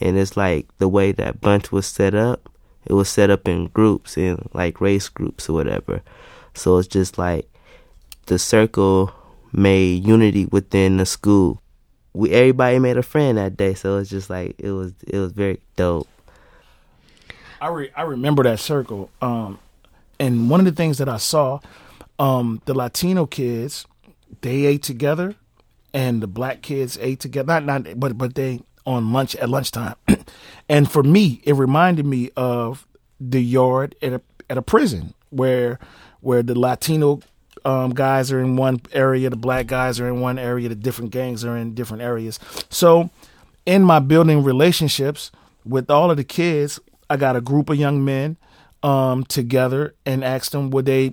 [0.00, 2.48] And it's like the way that bunch was set up,
[2.86, 6.02] it was set up in groups, in like race groups or whatever.
[6.54, 7.48] So it's just like
[8.26, 9.12] the circle
[9.52, 11.60] made unity within the school.
[12.14, 15.32] We everybody made a friend that day, so it's just like it was it was
[15.32, 16.08] very dope.
[17.60, 19.58] I re- I remember that circle, um,
[20.18, 21.60] and one of the things that I saw,
[22.18, 23.86] um, the Latino kids,
[24.42, 25.36] they ate together,
[25.94, 27.60] and the black kids ate together.
[27.60, 29.94] Not not, but but they on lunch at lunchtime.
[30.68, 32.86] and for me, it reminded me of
[33.20, 35.78] the yard at a at a prison where
[36.22, 37.20] where the Latino
[37.64, 41.10] um, guys are in one area, the black guys are in one area, the different
[41.10, 42.40] gangs are in different areas.
[42.70, 43.10] So,
[43.66, 45.30] in my building relationships
[45.64, 48.36] with all of the kids, I got a group of young men
[48.82, 51.12] um, together and asked them would they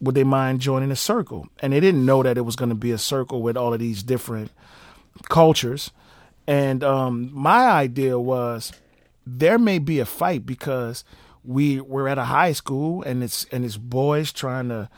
[0.00, 2.74] would they mind joining a circle, and they didn't know that it was going to
[2.74, 4.50] be a circle with all of these different
[5.28, 5.92] cultures.
[6.46, 8.72] And um, my idea was
[9.24, 11.04] there may be a fight because
[11.44, 14.88] we we're at a high school and it's and it's boys trying to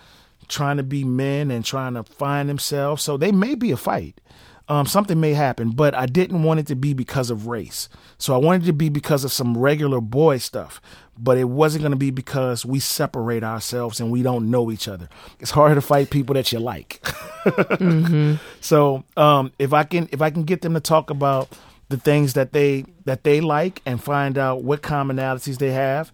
[0.48, 3.02] trying to be men and trying to find themselves.
[3.02, 4.20] So they may be a fight.
[4.66, 7.86] Um, something may happen, but I didn't want it to be because of race.
[8.16, 10.80] So I wanted it to be because of some regular boy stuff,
[11.18, 14.88] but it wasn't going to be because we separate ourselves and we don't know each
[14.88, 15.10] other.
[15.38, 17.00] It's harder to fight people that you like.
[17.02, 18.36] mm-hmm.
[18.62, 21.50] So um, if I can if I can get them to talk about
[21.90, 26.10] the things that they that they like and find out what commonalities they have,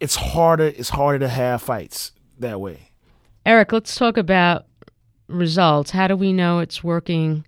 [0.00, 2.90] it's harder it's harder to have fights that way.
[3.44, 4.66] Eric, let's talk about
[5.26, 5.90] results.
[5.90, 7.46] How do we know it's working?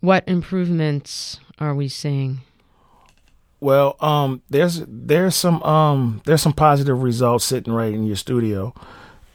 [0.00, 2.40] What improvements are we seeing?
[3.60, 8.72] Well, um, there's there's some um there's some positive results sitting right in your studio.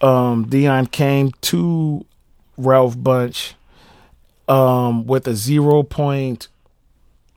[0.02, 2.06] Um, Dion came to
[2.58, 3.54] Ralph Bunche
[4.48, 6.50] um with a zero point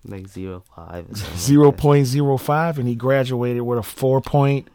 [0.08, 4.68] like zero five zero point zero five and he graduated with a four point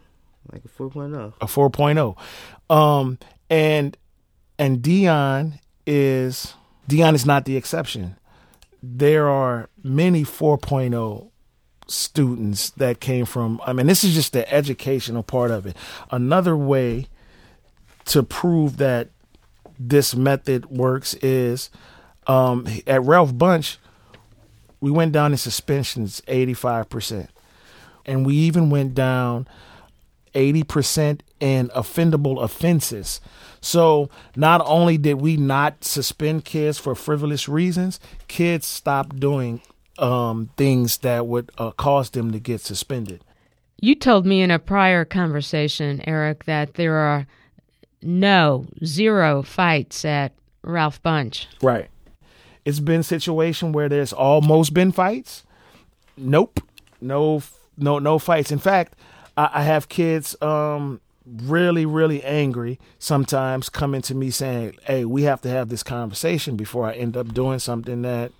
[0.51, 1.33] like a four oh.
[1.41, 2.15] a four oh.
[2.69, 3.17] um
[3.49, 3.97] and
[4.57, 6.53] and Dion is
[6.87, 8.17] Dion is not the exception
[8.83, 11.29] there are many 4.0
[11.87, 15.75] students that came from I mean this is just the educational part of it.
[16.09, 17.07] Another way
[18.05, 19.09] to prove that
[19.79, 21.69] this method works is
[22.27, 23.77] um, at Ralph Bunche
[24.81, 27.27] we went down in suspensions 85%.
[28.05, 29.47] And we even went down
[30.33, 33.21] 80% in offendable offenses.
[33.61, 39.61] So not only did we not suspend kids for frivolous reasons, kids stopped doing
[39.99, 43.23] um, things that would uh, cause them to get suspended.
[43.79, 47.27] You told me in a prior conversation, Eric, that there are
[48.01, 51.45] no zero fights at Ralph Bunche.
[51.61, 51.89] Right.
[52.65, 55.43] It's been situation where there's almost been fights.
[56.17, 56.59] Nope.
[56.99, 57.41] No
[57.77, 58.51] no no fights.
[58.51, 58.95] In fact,
[59.35, 65.23] I, I have kids um, really, really angry sometimes coming to me saying, Hey, we
[65.23, 68.31] have to have this conversation before I end up doing something that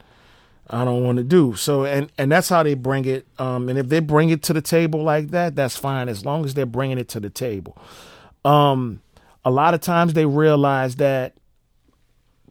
[0.69, 1.55] I don't want to do.
[1.55, 3.25] So and and that's how they bring it.
[3.37, 6.45] Um, and if they bring it to the table like that, that's fine as long
[6.45, 7.77] as they're bringing it to the table.
[8.45, 9.01] Um,
[9.43, 11.33] a lot of times they realize that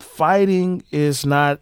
[0.02, 1.60] fighting is not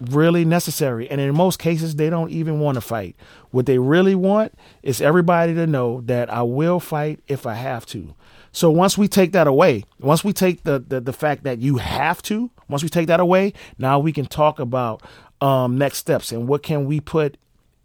[0.00, 1.10] really necessary.
[1.10, 3.16] And in most cases, they don't even want to fight.
[3.50, 7.84] What they really want is everybody to know that I will fight if I have
[7.86, 8.14] to.
[8.52, 11.76] So once we take that away, once we take the, the, the fact that you
[11.76, 15.02] have to, once we take that away, now we can talk about
[15.40, 17.36] um, next steps and what can we put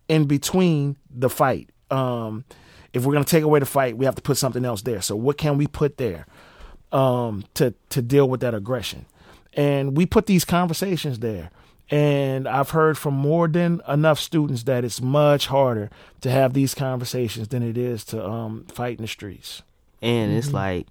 [0.07, 1.69] in between the fight.
[1.91, 2.45] Um,
[2.93, 5.01] if we're going to take away the fight, we have to put something else there.
[5.01, 6.25] So what can we put there
[6.91, 9.05] um, to to deal with that aggression?
[9.55, 11.49] And we put these conversations there.
[11.89, 15.89] And I've heard from more than enough students that it's much harder
[16.21, 19.61] to have these conversations than it is to um, fight in the streets.
[20.01, 20.39] And mm-hmm.
[20.39, 20.87] it's like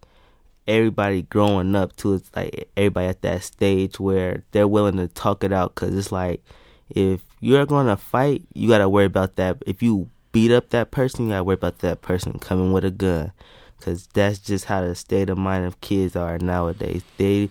[0.66, 5.44] everybody growing up to it's like everybody at that stage where they're willing to talk
[5.44, 6.42] it out because it's like
[6.88, 9.62] if you're going to fight, you got to worry about that.
[9.66, 12.84] If you beat up that person, you got to worry about that person coming with
[12.84, 13.32] a gun
[13.78, 17.02] because that's just how the state of mind of kids are nowadays.
[17.18, 17.50] They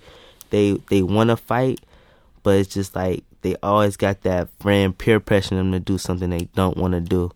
[0.54, 1.82] they they want to fight,
[2.43, 6.30] but it's just like they always got that friend peer pressuring them to do something
[6.30, 7.32] they don't want to do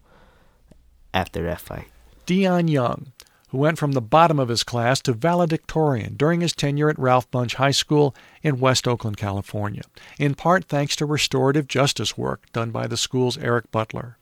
[1.15, 1.87] after that fight.
[2.27, 3.07] Dion Young,
[3.47, 7.29] who went from the bottom of his class to valedictorian during his tenure at Ralph
[7.31, 9.83] Bunche High School in West Oakland, California,
[10.19, 14.17] in part thanks to restorative justice work done by the school's Eric Butler.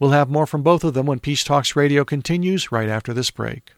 [0.00, 3.30] We'll have more from both of them when Peace Talks Radio continues right after this
[3.30, 3.70] break.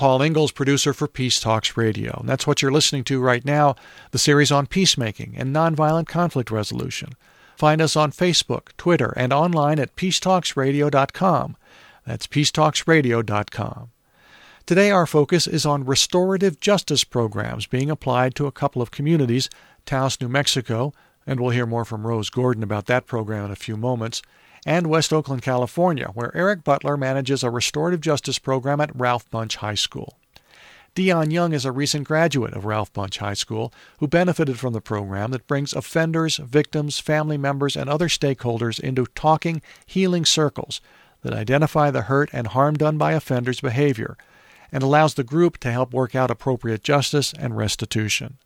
[0.00, 2.16] Paul Ingalls, producer for Peace Talks Radio.
[2.20, 3.76] And that's what you're listening to right now,
[4.12, 7.10] the series on peacemaking and nonviolent conflict resolution.
[7.54, 11.54] Find us on Facebook, Twitter, and online at peacetalksradio.com.
[12.06, 13.90] That's peacetalksradio.com.
[14.64, 19.50] Today, our focus is on restorative justice programs being applied to a couple of communities,
[19.84, 20.94] Taos, New Mexico,
[21.26, 24.22] and we'll hear more from Rose Gordon about that program in a few moments,
[24.66, 29.56] and West Oakland, California, where Eric Butler manages a restorative justice program at Ralph Bunche
[29.56, 30.16] High School.
[30.94, 34.80] Dion Young is a recent graduate of Ralph Bunche High School who benefited from the
[34.80, 40.80] program that brings offenders, victims, family members, and other stakeholders into talking, healing circles
[41.22, 44.16] that identify the hurt and harm done by offenders' behavior
[44.72, 48.38] and allows the group to help work out appropriate justice and restitution.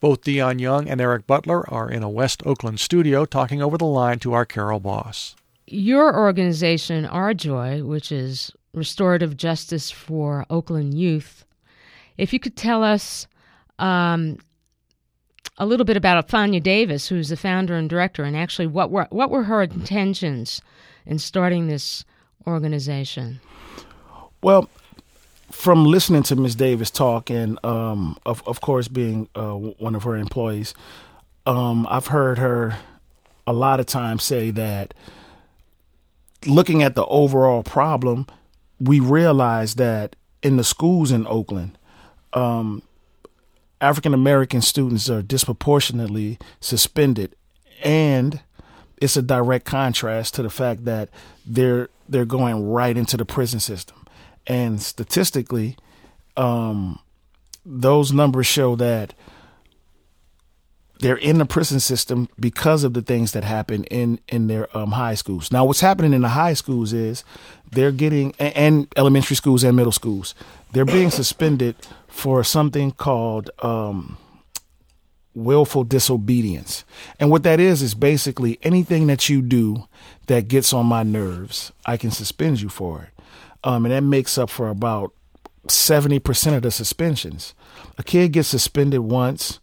[0.00, 3.84] Both Dion Young and Eric Butler are in a West Oakland studio talking over the
[3.84, 5.36] line to our Carol Boss.
[5.66, 11.44] Your organization, RJOY, which is Restorative Justice for Oakland Youth,
[12.18, 13.26] if you could tell us
[13.78, 14.38] um,
[15.58, 19.06] a little bit about Afanya Davis, who's the founder and director, and actually what were
[19.10, 20.60] what were her intentions
[21.06, 22.04] in starting this
[22.46, 23.40] organization?
[24.42, 24.68] Well,
[25.50, 26.56] from listening to Ms.
[26.56, 30.74] Davis talk, and um, of of course being uh, one of her employees,
[31.46, 32.78] um, I've heard her
[33.46, 34.94] a lot of times say that
[36.46, 38.26] looking at the overall problem,
[38.80, 41.78] we realize that in the schools in Oakland,
[42.32, 42.82] um,
[43.80, 47.34] African American students are disproportionately suspended,
[47.82, 48.40] and
[49.00, 51.08] it's a direct contrast to the fact that
[51.44, 54.06] they're they're going right into the prison system.
[54.46, 55.76] And statistically,
[56.36, 56.98] um,
[57.64, 59.14] those numbers show that
[61.02, 64.92] they're in the prison system because of the things that happen in in their um,
[64.92, 65.52] high schools.
[65.52, 67.24] Now, what's happening in the high schools is
[67.70, 70.34] they're getting and elementary schools and middle schools
[70.72, 71.76] they're being suspended
[72.08, 74.16] for something called um,
[75.34, 76.84] willful disobedience.
[77.20, 79.86] And what that is is basically anything that you do
[80.26, 83.22] that gets on my nerves, I can suspend you for it.
[83.64, 85.12] Um, and that makes up for about
[85.68, 87.54] 70% of the suspensions.
[87.96, 89.60] A kid gets suspended once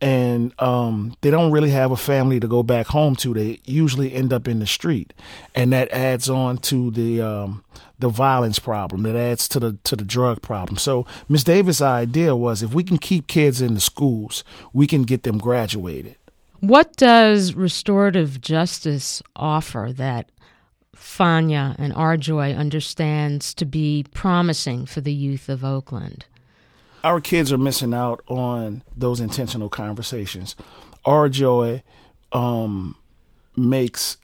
[0.00, 3.32] and um, they don't really have a family to go back home to.
[3.32, 5.14] They usually end up in the street,
[5.54, 7.64] and that adds on to the um,
[7.98, 9.02] the violence problem.
[9.04, 10.76] That adds to the to the drug problem.
[10.76, 15.02] So Miss Davis' idea was if we can keep kids in the schools, we can
[15.02, 16.16] get them graduated.
[16.60, 20.30] What does restorative justice offer that
[20.94, 26.24] Fania and RJOY understands to be promising for the youth of Oakland?
[27.06, 30.56] Our kids are missing out on those intentional conversations.
[31.06, 31.84] RJOY
[32.32, 32.96] um,
[33.56, 34.16] makes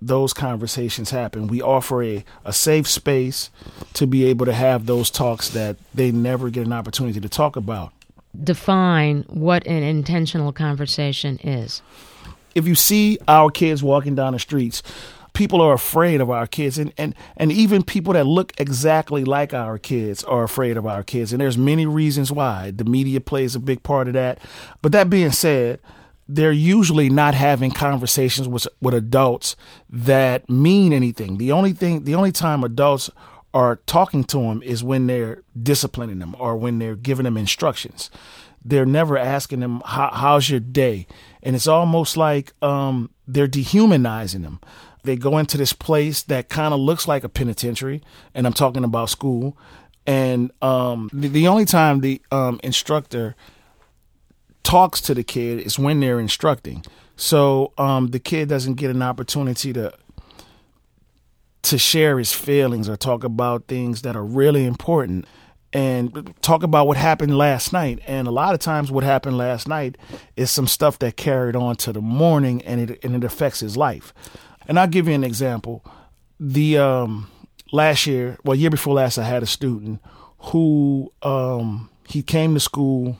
[0.00, 1.48] those conversations happen.
[1.48, 3.50] We offer a, a safe space
[3.94, 7.56] to be able to have those talks that they never get an opportunity to talk
[7.56, 7.92] about.
[8.40, 11.82] Define what an intentional conversation is.
[12.54, 14.84] If you see our kids walking down the streets,
[15.38, 19.54] people are afraid of our kids and, and and even people that look exactly like
[19.54, 22.72] our kids are afraid of our kids and there's many reasons why.
[22.72, 24.40] The media plays a big part of that.
[24.82, 25.78] But that being said
[26.26, 29.54] they're usually not having conversations with with adults
[29.88, 31.38] that mean anything.
[31.38, 33.08] The only thing the only time adults
[33.54, 38.10] are talking to them is when they're disciplining them or when they're giving them instructions.
[38.64, 41.06] They're never asking them how's your day?
[41.44, 44.58] And it's almost like um, they're dehumanizing them
[45.08, 48.02] they go into this place that kind of looks like a penitentiary,
[48.34, 49.56] and I'm talking about school.
[50.06, 53.34] And um, the, the, only time the um, instructor
[54.64, 56.84] talks to the kid is when they're instructing.
[57.16, 59.94] So um, the kid doesn't get an opportunity to
[61.62, 65.26] to share his feelings or talk about things that are really important
[65.72, 67.98] and talk about what happened last night.
[68.06, 69.96] And a lot of times, what happened last night
[70.36, 73.74] is some stuff that carried on to the morning, and it and it affects his
[73.74, 74.12] life.
[74.68, 75.84] And I'll give you an example.
[76.38, 77.30] The um,
[77.72, 80.00] last year, well, year before last, I had a student
[80.38, 83.18] who um, he came to school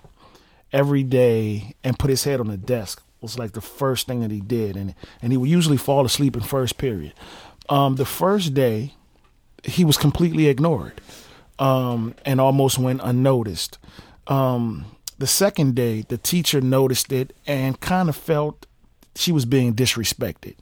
[0.73, 3.03] every day and put his head on the desk.
[3.17, 6.05] It was like the first thing that he did, and and he would usually fall
[6.07, 7.15] asleep in first period.
[7.69, 8.95] Um, the first day,
[9.65, 11.01] he was completely ignored
[11.59, 13.79] um, and almost went unnoticed.
[14.29, 14.87] Um,
[15.19, 18.67] the second day, the teacher noticed it and kind of felt
[19.17, 20.55] she was being disrespected.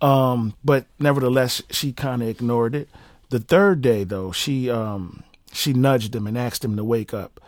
[0.00, 2.88] Um, but nevertheless, she kind of ignored it.
[3.30, 5.22] The third day, though, she um,
[5.52, 7.40] she nudged him and asked him to wake up,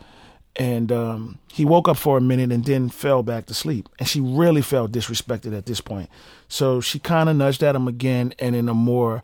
[0.55, 3.89] and um, he woke up for a minute and then fell back to sleep.
[3.97, 6.09] And she really felt disrespected at this point,
[6.47, 9.23] so she kind of nudged at him again and in a more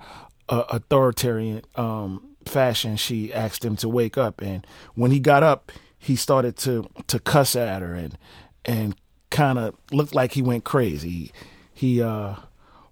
[0.49, 4.65] uh, authoritarian um, fashion, she asked him to wake up, and
[4.95, 8.17] when he got up, he started to to cuss at her and
[8.65, 8.95] and
[9.29, 11.09] kind of looked like he went crazy.
[11.09, 11.31] He,
[11.73, 12.35] he uh,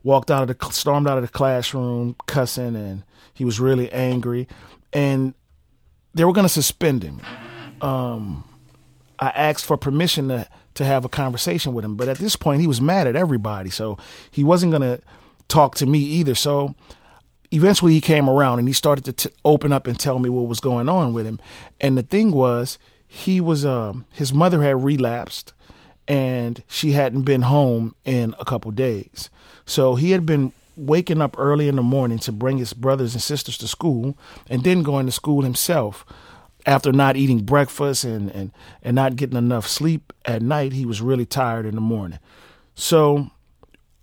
[0.06, 3.04] walked out of the stormed out of the classroom cussing, and
[3.34, 4.48] he was really angry,
[4.94, 5.34] and
[6.14, 7.20] they were going to suspend him.
[7.82, 8.46] Um,
[9.20, 12.62] I asked for permission to to have a conversation with him, but at this point,
[12.62, 13.98] he was mad at everybody, so
[14.30, 15.02] he wasn't going to
[15.48, 16.36] talk to me either.
[16.36, 16.76] So
[17.50, 20.48] eventually he came around and he started to t- open up and tell me what
[20.48, 21.40] was going on with him.
[21.80, 22.78] And the thing was,
[23.08, 25.54] he was um, his mother had relapsed
[26.08, 29.30] and she hadn't been home in a couple days.
[29.66, 33.22] So he had been waking up early in the morning to bring his brothers and
[33.22, 34.18] sisters to school
[34.50, 36.06] and then going to school himself.
[36.68, 38.52] After not eating breakfast and, and,
[38.82, 42.18] and not getting enough sleep at night, he was really tired in the morning.
[42.74, 43.30] So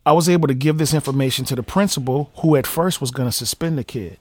[0.07, 3.29] I was able to give this information to the principal, who at first was going
[3.29, 4.19] to suspend the kid.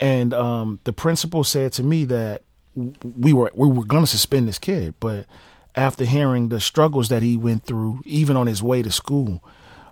[0.00, 2.42] And um, the principal said to me that
[2.74, 5.26] we were we were going to suspend this kid, but
[5.74, 9.42] after hearing the struggles that he went through, even on his way to school,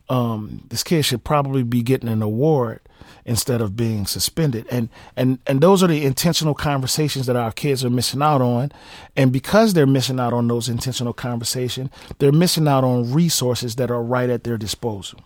[0.08, 2.80] um, this kid should probably be getting an award
[3.24, 4.66] instead of being suspended.
[4.70, 8.72] And and and those are the intentional conversations that our kids are missing out on.
[9.16, 13.90] And because they're missing out on those intentional conversations, they're missing out on resources that
[13.90, 15.20] are right at their disposal.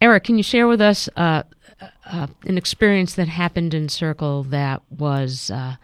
[0.00, 1.44] Eric, can you share with us uh,
[2.06, 5.76] uh, an experience that happened in Circle that was uh,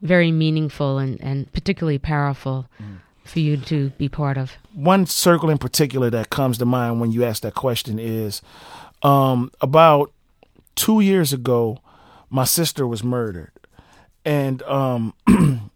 [0.00, 2.98] very meaningful and, and particularly powerful mm.
[3.24, 4.52] For you to be part of?
[4.72, 8.42] One circle in particular that comes to mind when you ask that question is
[9.02, 10.12] um, about
[10.74, 11.78] two years ago,
[12.30, 13.52] my sister was murdered,
[14.24, 15.14] and um,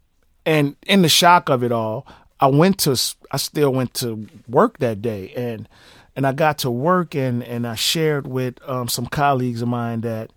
[0.46, 2.06] and in the shock of it all,
[2.40, 2.98] I went to
[3.30, 5.68] I still went to work that day, and
[6.16, 10.00] and I got to work and and I shared with um, some colleagues of mine
[10.00, 10.32] that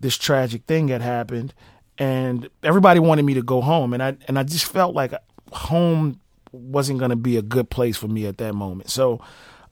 [0.00, 1.54] this tragic thing had happened,
[1.98, 5.12] and everybody wanted me to go home, and I and I just felt like
[5.52, 6.20] home
[6.52, 8.90] wasn't going to be a good place for me at that moment.
[8.90, 9.20] So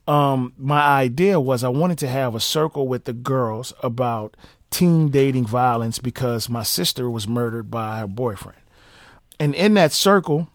[0.07, 4.37] um, my idea was I wanted to have a circle with the girls about
[4.71, 8.61] teen dating violence because my sister was murdered by her boyfriend,
[9.39, 10.49] and in that circle,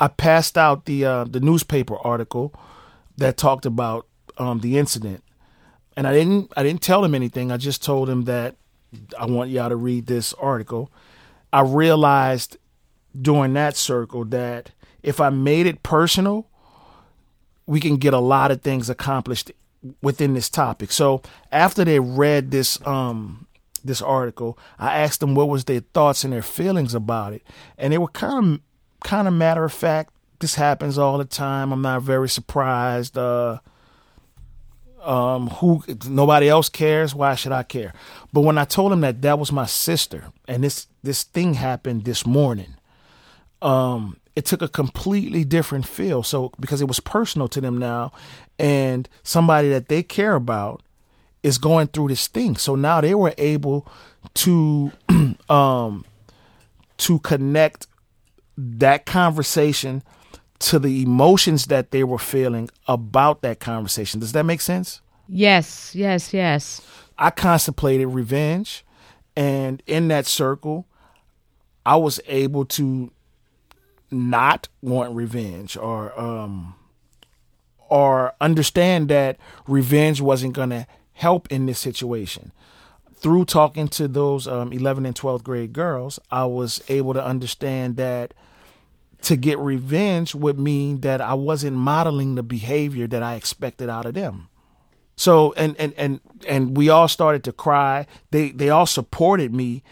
[0.00, 2.52] I passed out the uh, the newspaper article
[3.16, 4.06] that talked about
[4.38, 5.22] um, the incident,
[5.96, 7.52] and I didn't I didn't tell him anything.
[7.52, 8.56] I just told him that
[9.16, 10.90] I want y'all to read this article.
[11.52, 12.56] I realized
[13.20, 14.72] during that circle that
[15.02, 16.46] if I made it personal,
[17.66, 19.52] we can get a lot of things accomplished
[20.00, 20.92] within this topic.
[20.92, 23.46] So after they read this um
[23.84, 27.42] this article, I asked them what was their thoughts and their feelings about it,
[27.76, 28.60] and they were kind of
[29.04, 30.12] kind of matter of fact.
[30.38, 31.72] This happens all the time.
[31.72, 33.16] I'm not very surprised.
[33.16, 33.58] Uh,
[35.02, 37.14] um, who nobody else cares.
[37.14, 37.92] Why should I care?
[38.32, 42.04] But when I told him that that was my sister, and this this thing happened
[42.04, 42.76] this morning,
[43.60, 46.22] um, it took a completely different feel.
[46.22, 48.12] So because it was personal to them now,
[48.58, 50.82] and somebody that they care about
[51.42, 52.56] is going through this thing.
[52.56, 53.86] So now they were able
[54.34, 54.92] to
[55.48, 56.04] um,
[56.98, 57.86] to connect
[58.56, 60.02] that conversation
[60.60, 64.20] to the emotions that they were feeling about that conversation.
[64.20, 65.00] Does that make sense?
[65.28, 66.80] Yes, yes, yes.
[67.18, 68.84] I contemplated revenge,
[69.36, 70.86] and in that circle,
[71.84, 73.10] I was able to
[74.12, 76.74] not want revenge or um
[77.92, 79.36] or understand that
[79.66, 82.50] revenge wasn't going to help in this situation.
[83.16, 87.96] Through talking to those um, 11 and 12th grade girls, I was able to understand
[87.96, 88.32] that
[89.22, 94.06] to get revenge would mean that I wasn't modeling the behavior that I expected out
[94.06, 94.48] of them.
[95.14, 98.06] So and and and and we all started to cry.
[98.30, 99.82] They they all supported me.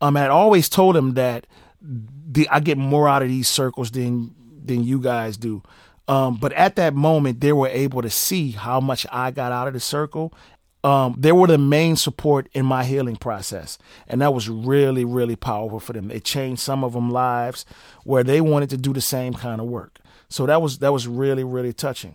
[0.00, 1.46] Um, I always told them that
[1.80, 5.62] the, I get more out of these circles than than you guys do.
[6.08, 9.68] Um, but at that moment, they were able to see how much I got out
[9.68, 10.34] of the circle.
[10.82, 13.78] Um, they were the main support in my healing process,
[14.08, 16.10] and that was really, really powerful for them.
[16.10, 17.66] It changed some of them lives
[18.04, 19.98] where they wanted to do the same kind of work.
[20.28, 22.14] So that was that was really, really touching.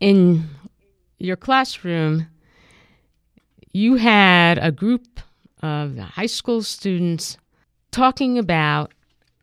[0.00, 0.48] In
[1.18, 2.28] your classroom,
[3.72, 5.20] you had a group
[5.62, 7.36] of high school students
[7.96, 8.92] talking about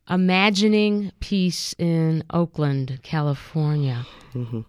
[0.08, 4.06] imagining peace in Oakland, California.
[4.36, 4.62] Mm-hmm.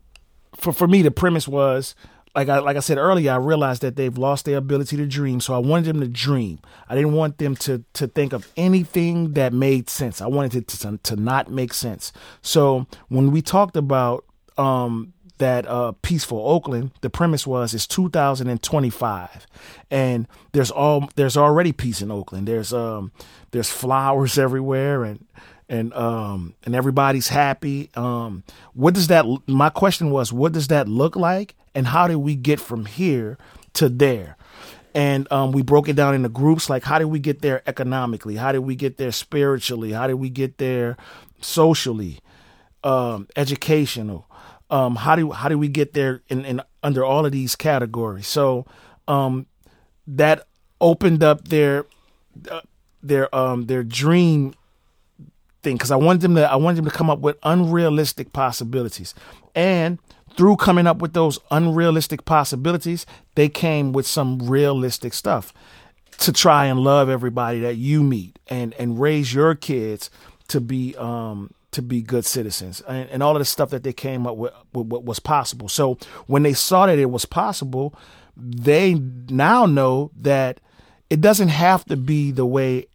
[0.57, 1.95] For for me, the premise was
[2.35, 3.32] like I like I said earlier.
[3.32, 6.61] I realized that they've lost their ability to dream, so I wanted them to dream.
[6.89, 10.22] I didn't want them to to think of anything that made sense.
[10.22, 12.11] I wanted it to to, to not make sense.
[12.41, 14.24] So when we talked about
[14.57, 15.12] um,
[15.45, 19.47] that uh, peaceful Oakland, the premise was it's 2025,
[19.90, 22.49] and there's all there's already peace in Oakland.
[22.49, 23.12] There's um
[23.51, 25.26] there's flowers everywhere, and
[25.68, 27.90] and um and everybody's happy.
[27.95, 28.42] Um,
[28.72, 29.26] what does that?
[29.47, 33.36] My question was, what does that look like, and how do we get from here
[33.74, 34.38] to there?
[34.97, 38.36] and um, we broke it down into groups like how did we get there economically
[38.36, 40.97] how did we get there spiritually how did we get there
[41.40, 42.20] socially
[42.84, 44.28] um, educational
[44.75, 48.27] um, how do how do we get there in, in under all of these categories?
[48.27, 48.66] So
[49.07, 49.47] um,
[50.09, 50.49] that
[50.81, 51.87] opened up their
[52.51, 52.62] uh,
[53.01, 54.53] their um their dream
[55.62, 59.14] thing because I wanted them to I wanted them to come up with unrealistic possibilities.
[59.55, 60.01] And
[60.37, 63.07] through coming up with those unrealistic possibilities,
[63.37, 65.55] they came with some realistic stuff
[66.18, 70.11] to try and love everybody that you meet and and raise your kids
[70.49, 73.93] to be um to be good citizens and, and all of the stuff that they
[73.93, 75.68] came up with, what was possible.
[75.68, 77.95] So when they saw that it was possible,
[78.37, 80.61] they now know that
[81.11, 82.87] it doesn't have to be the way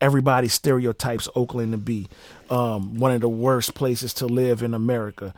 [0.00, 2.08] everybody stereotypes Oakland to be
[2.50, 5.32] um, one of the worst places to live in America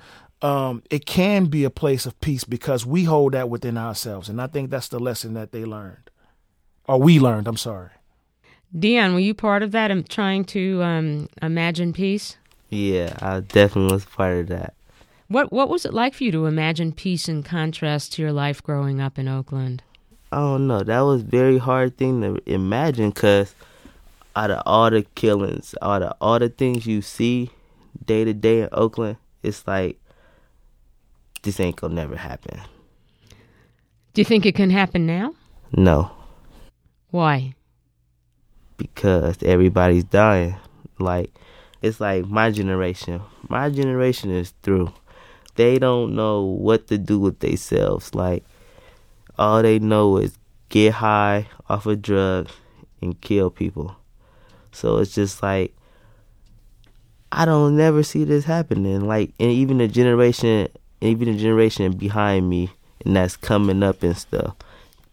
[0.44, 4.28] um, it can be a place of peace because we hold that within ourselves.
[4.28, 6.10] And I think that's the lesson that they learned,
[6.86, 7.90] or we learned, I'm sorry.
[8.78, 12.36] Dion, were you part of that and trying to um, imagine peace?
[12.74, 14.74] Yeah, I definitely was part of that.
[15.28, 18.60] What What was it like for you to imagine peace in contrast to your life
[18.60, 19.84] growing up in Oakland?
[20.32, 20.80] I don't know.
[20.80, 23.54] That was very hard thing to imagine because
[24.34, 27.50] out of all the killings, out of all the things you see
[28.04, 30.00] day to day in Oakland, it's like
[31.42, 32.60] this ain't gonna never happen.
[34.14, 35.32] Do you think it can happen now?
[35.76, 36.10] No.
[37.12, 37.54] Why?
[38.76, 40.56] Because everybody's dying.
[40.98, 41.30] Like
[41.84, 43.20] it's like my generation.
[43.48, 44.90] My generation is through.
[45.56, 48.14] They don't know what to do with themselves.
[48.14, 48.42] Like
[49.38, 50.38] all they know is
[50.70, 52.52] get high off of drugs
[53.02, 53.94] and kill people.
[54.72, 55.76] So it's just like
[57.30, 59.06] I don't never see this happening.
[59.06, 60.68] Like and even the generation
[61.02, 62.70] even the generation behind me
[63.04, 64.56] and that's coming up and stuff,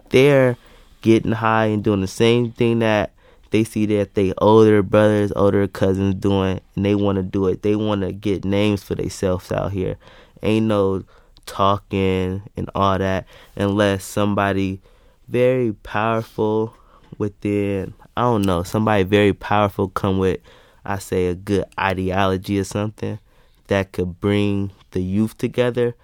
[0.10, 0.56] they're
[1.02, 3.12] getting high and doing the same thing that
[3.52, 7.62] they see that they older brothers, older cousins doing, and they want to do it.
[7.62, 9.98] They want to get names for themselves out here.
[10.42, 11.04] Ain't no
[11.46, 13.26] talking and all that
[13.56, 14.80] unless somebody
[15.28, 16.76] very powerful
[17.18, 20.40] within I don't know somebody very powerful come with
[20.86, 23.20] I say a good ideology or something
[23.68, 25.96] that could bring the youth together,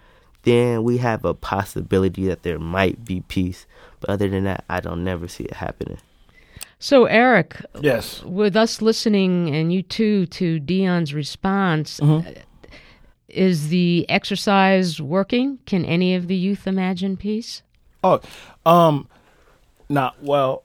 [0.44, 3.66] then we have a possibility that there might be peace.
[4.00, 5.98] But other than that, I don't never see it happening.
[6.80, 12.30] So, Eric, yes, with us listening and you too to Dion's response, mm-hmm.
[13.28, 15.58] is the exercise working?
[15.66, 17.64] Can any of the youth imagine peace?
[18.04, 18.22] Oh,
[18.66, 19.08] um,
[19.90, 20.64] not well.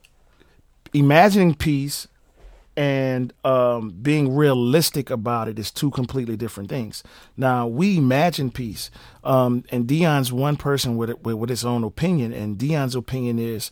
[0.93, 2.07] Imagining peace
[2.75, 7.03] and um, being realistic about it is two completely different things.
[7.37, 8.91] Now we imagine peace,
[9.23, 13.71] um, and Dion's one person with, with, with his own opinion, and Dion's opinion is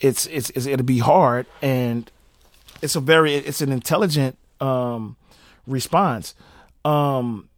[0.00, 2.10] it's, it's, it's it'll be hard, and
[2.82, 5.16] it's a very it's an intelligent um,
[5.66, 6.34] response.
[6.84, 7.48] Um,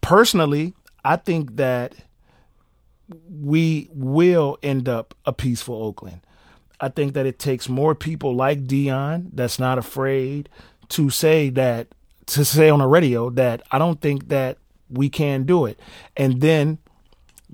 [0.00, 0.74] personally,
[1.04, 1.94] I think that
[3.30, 6.20] we will end up a peaceful Oakland.
[6.80, 10.48] I think that it takes more people like Dion that's not afraid
[10.90, 11.88] to say that
[12.26, 14.58] to say on the radio that I don't think that
[14.90, 15.80] we can do it,
[16.16, 16.78] and then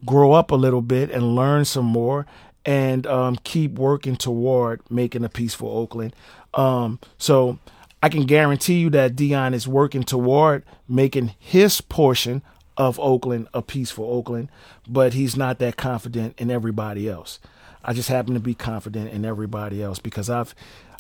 [0.05, 2.27] grow up a little bit and learn some more
[2.65, 6.15] and um, keep working toward making a peaceful Oakland.
[6.55, 7.59] Um, so
[8.03, 12.43] I can guarantee you that Dion is working toward making his portion
[12.77, 14.49] of Oakland a peaceful Oakland,
[14.89, 17.39] but he's not that confident in everybody else.
[17.85, 20.55] I just happen to be confident in everybody else because I've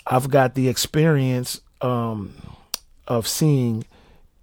[0.06, 2.34] I've got the experience um,
[3.06, 3.84] of seeing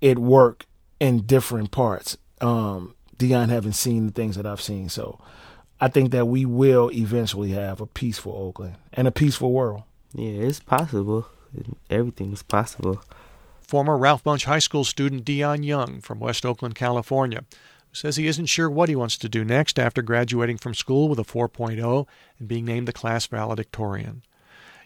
[0.02, 0.66] it work
[1.00, 2.18] in different parts.
[2.40, 5.20] Um, Dion haven't seen the things that I've seen, so
[5.82, 9.84] I think that we will eventually have a peaceful Oakland and a peaceful world.
[10.14, 11.28] Yeah, it's possible.
[11.90, 13.02] Everything is possible.
[13.62, 17.44] Former Ralph Bunche High School student Dion Young from West Oakland, California
[17.92, 21.20] says he isn't sure what he wants to do next after graduating from school with
[21.20, 22.08] a 4.0
[22.38, 24.24] and being named the class valedictorian.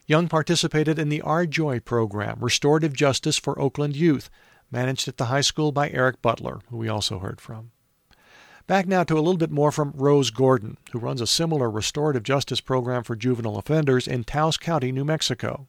[0.05, 4.29] Young participated in the RJOY program, Restorative Justice for Oakland Youth,
[4.71, 7.71] managed at the high school by Eric Butler, who we also heard from.
[8.65, 12.23] Back now to a little bit more from Rose Gordon, who runs a similar restorative
[12.23, 15.67] justice program for juvenile offenders in Taos County, New Mexico.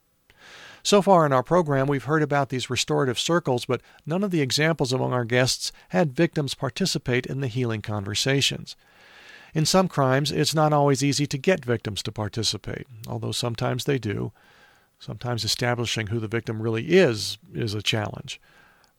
[0.84, 4.42] So far in our program, we've heard about these restorative circles, but none of the
[4.42, 8.76] examples among our guests had victims participate in the healing conversations.
[9.54, 13.98] In some crimes, it's not always easy to get victims to participate, although sometimes they
[13.98, 14.30] do.
[15.00, 18.40] Sometimes establishing who the victim really is is a challenge.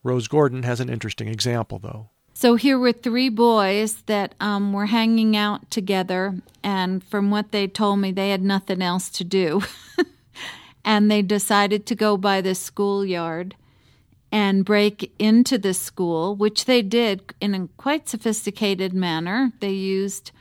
[0.04, 2.10] Rose Gordon has an interesting example, though.
[2.38, 7.66] So here were three boys that um, were hanging out together, and from what they
[7.66, 9.62] told me, they had nothing else to do.
[10.86, 13.56] and they decided to go by the schoolyard
[14.34, 19.54] and break into the school, which they did in a quite sophisticated manner.
[19.62, 20.34] They used,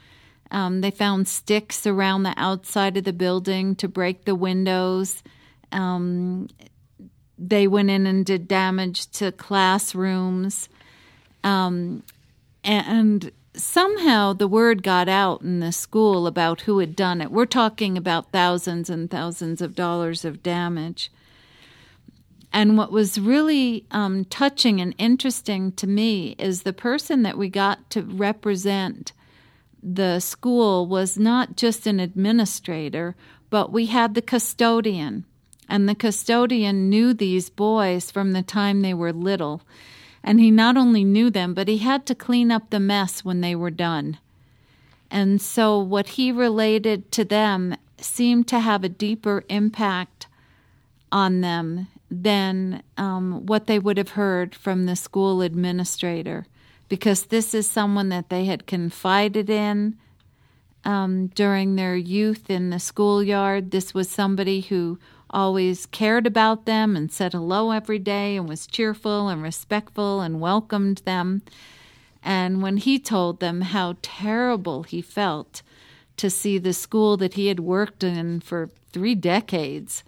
[0.50, 5.22] um, they found sticks around the outside of the building to break the windows.
[5.70, 6.48] Um,
[7.38, 10.68] they went in and did damage to classrooms.
[11.44, 12.02] Um,
[12.64, 17.30] and somehow the word got out in the school about who had done it.
[17.30, 21.12] We're talking about thousands and thousands of dollars of damage.
[22.52, 27.48] And what was really um, touching and interesting to me is the person that we
[27.48, 29.12] got to represent
[29.82, 33.16] the school was not just an administrator,
[33.50, 35.26] but we had the custodian.
[35.68, 39.62] And the custodian knew these boys from the time they were little.
[40.26, 43.42] And he not only knew them, but he had to clean up the mess when
[43.42, 44.18] they were done.
[45.10, 50.26] And so what he related to them seemed to have a deeper impact
[51.12, 56.46] on them than um, what they would have heard from the school administrator,
[56.88, 59.96] because this is someone that they had confided in
[60.84, 63.70] um, during their youth in the schoolyard.
[63.70, 64.98] This was somebody who
[65.34, 70.40] always cared about them and said hello every day and was cheerful and respectful and
[70.40, 71.42] welcomed them.
[72.22, 75.62] And when he told them how terrible he felt
[76.16, 80.04] to see the school that he had worked in for three decades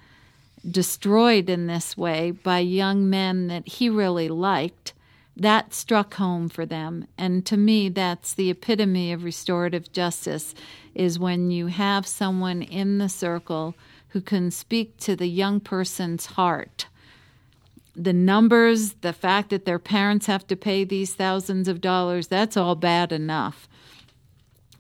[0.69, 4.93] destroyed in this way by young men that he really liked,
[5.37, 7.07] that struck home for them.
[7.19, 10.55] And to me, that's the epitome of restorative justice
[10.95, 13.75] is when you have someone in the circle
[14.17, 16.87] who can speak to the young person's heart.
[17.95, 22.57] The numbers, the fact that their parents have to pay these thousands of dollars, that's
[22.57, 23.69] all bad enough.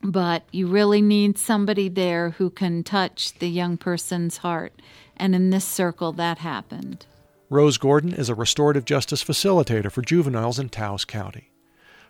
[0.02, 4.80] But you really need somebody there who can touch the young person's heart.
[5.18, 7.04] And in this circle, that happened.
[7.50, 11.50] Rose Gordon is a restorative justice facilitator for juveniles in Taos County.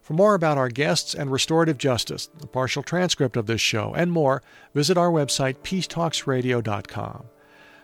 [0.07, 4.12] For more about our guests and restorative justice, a partial transcript of this show, and
[4.12, 4.40] more,
[4.72, 7.24] visit our website, peacetalksradio.com.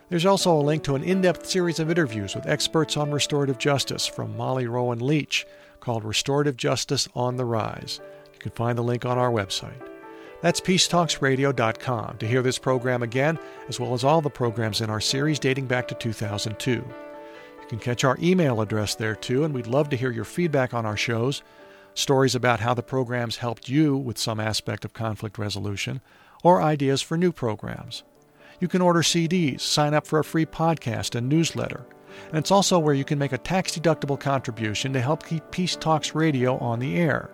[0.07, 3.57] There's also a link to an in depth series of interviews with experts on restorative
[3.57, 5.45] justice from Molly Rowan Leach
[5.81, 7.99] called Restorative Justice on the Rise.
[8.33, 9.85] You can find the link on our website.
[10.41, 15.01] That's peacetalksradio.com to hear this program again, as well as all the programs in our
[15.01, 16.71] series dating back to 2002.
[16.71, 20.73] You can catch our email address there too, and we'd love to hear your feedback
[20.73, 21.43] on our shows
[21.93, 26.01] stories about how the programs helped you with some aspect of conflict resolution,
[26.43, 28.03] or ideas for new programs.
[28.59, 31.85] You can order CDs, sign up for a free podcast and newsletter,
[32.29, 35.75] and it's also where you can make a tax deductible contribution to help keep Peace
[35.75, 37.29] Talks Radio on the air.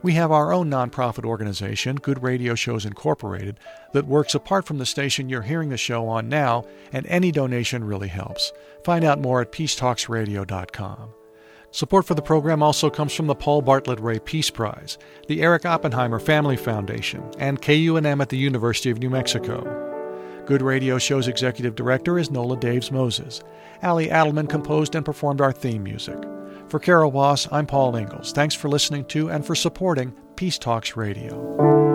[0.00, 3.58] We have our own nonprofit organization, Good Radio Shows Incorporated,
[3.92, 7.82] that works apart from the station you're hearing the show on now, and any donation
[7.82, 8.52] really helps.
[8.84, 11.14] Find out more at peacetalksradio.com.
[11.78, 14.98] Support for the program also comes from the Paul Bartlett Ré Peace Prize,
[15.28, 19.62] the Eric Oppenheimer Family Foundation, and KUNM at the University of New Mexico.
[20.44, 23.44] Good Radio Show's executive director is Nola Daves Moses.
[23.80, 26.18] Ali Adelman composed and performed our theme music.
[26.68, 28.32] For Carol Boss, I'm Paul Ingalls.
[28.32, 31.87] Thanks for listening to and for supporting Peace Talks Radio.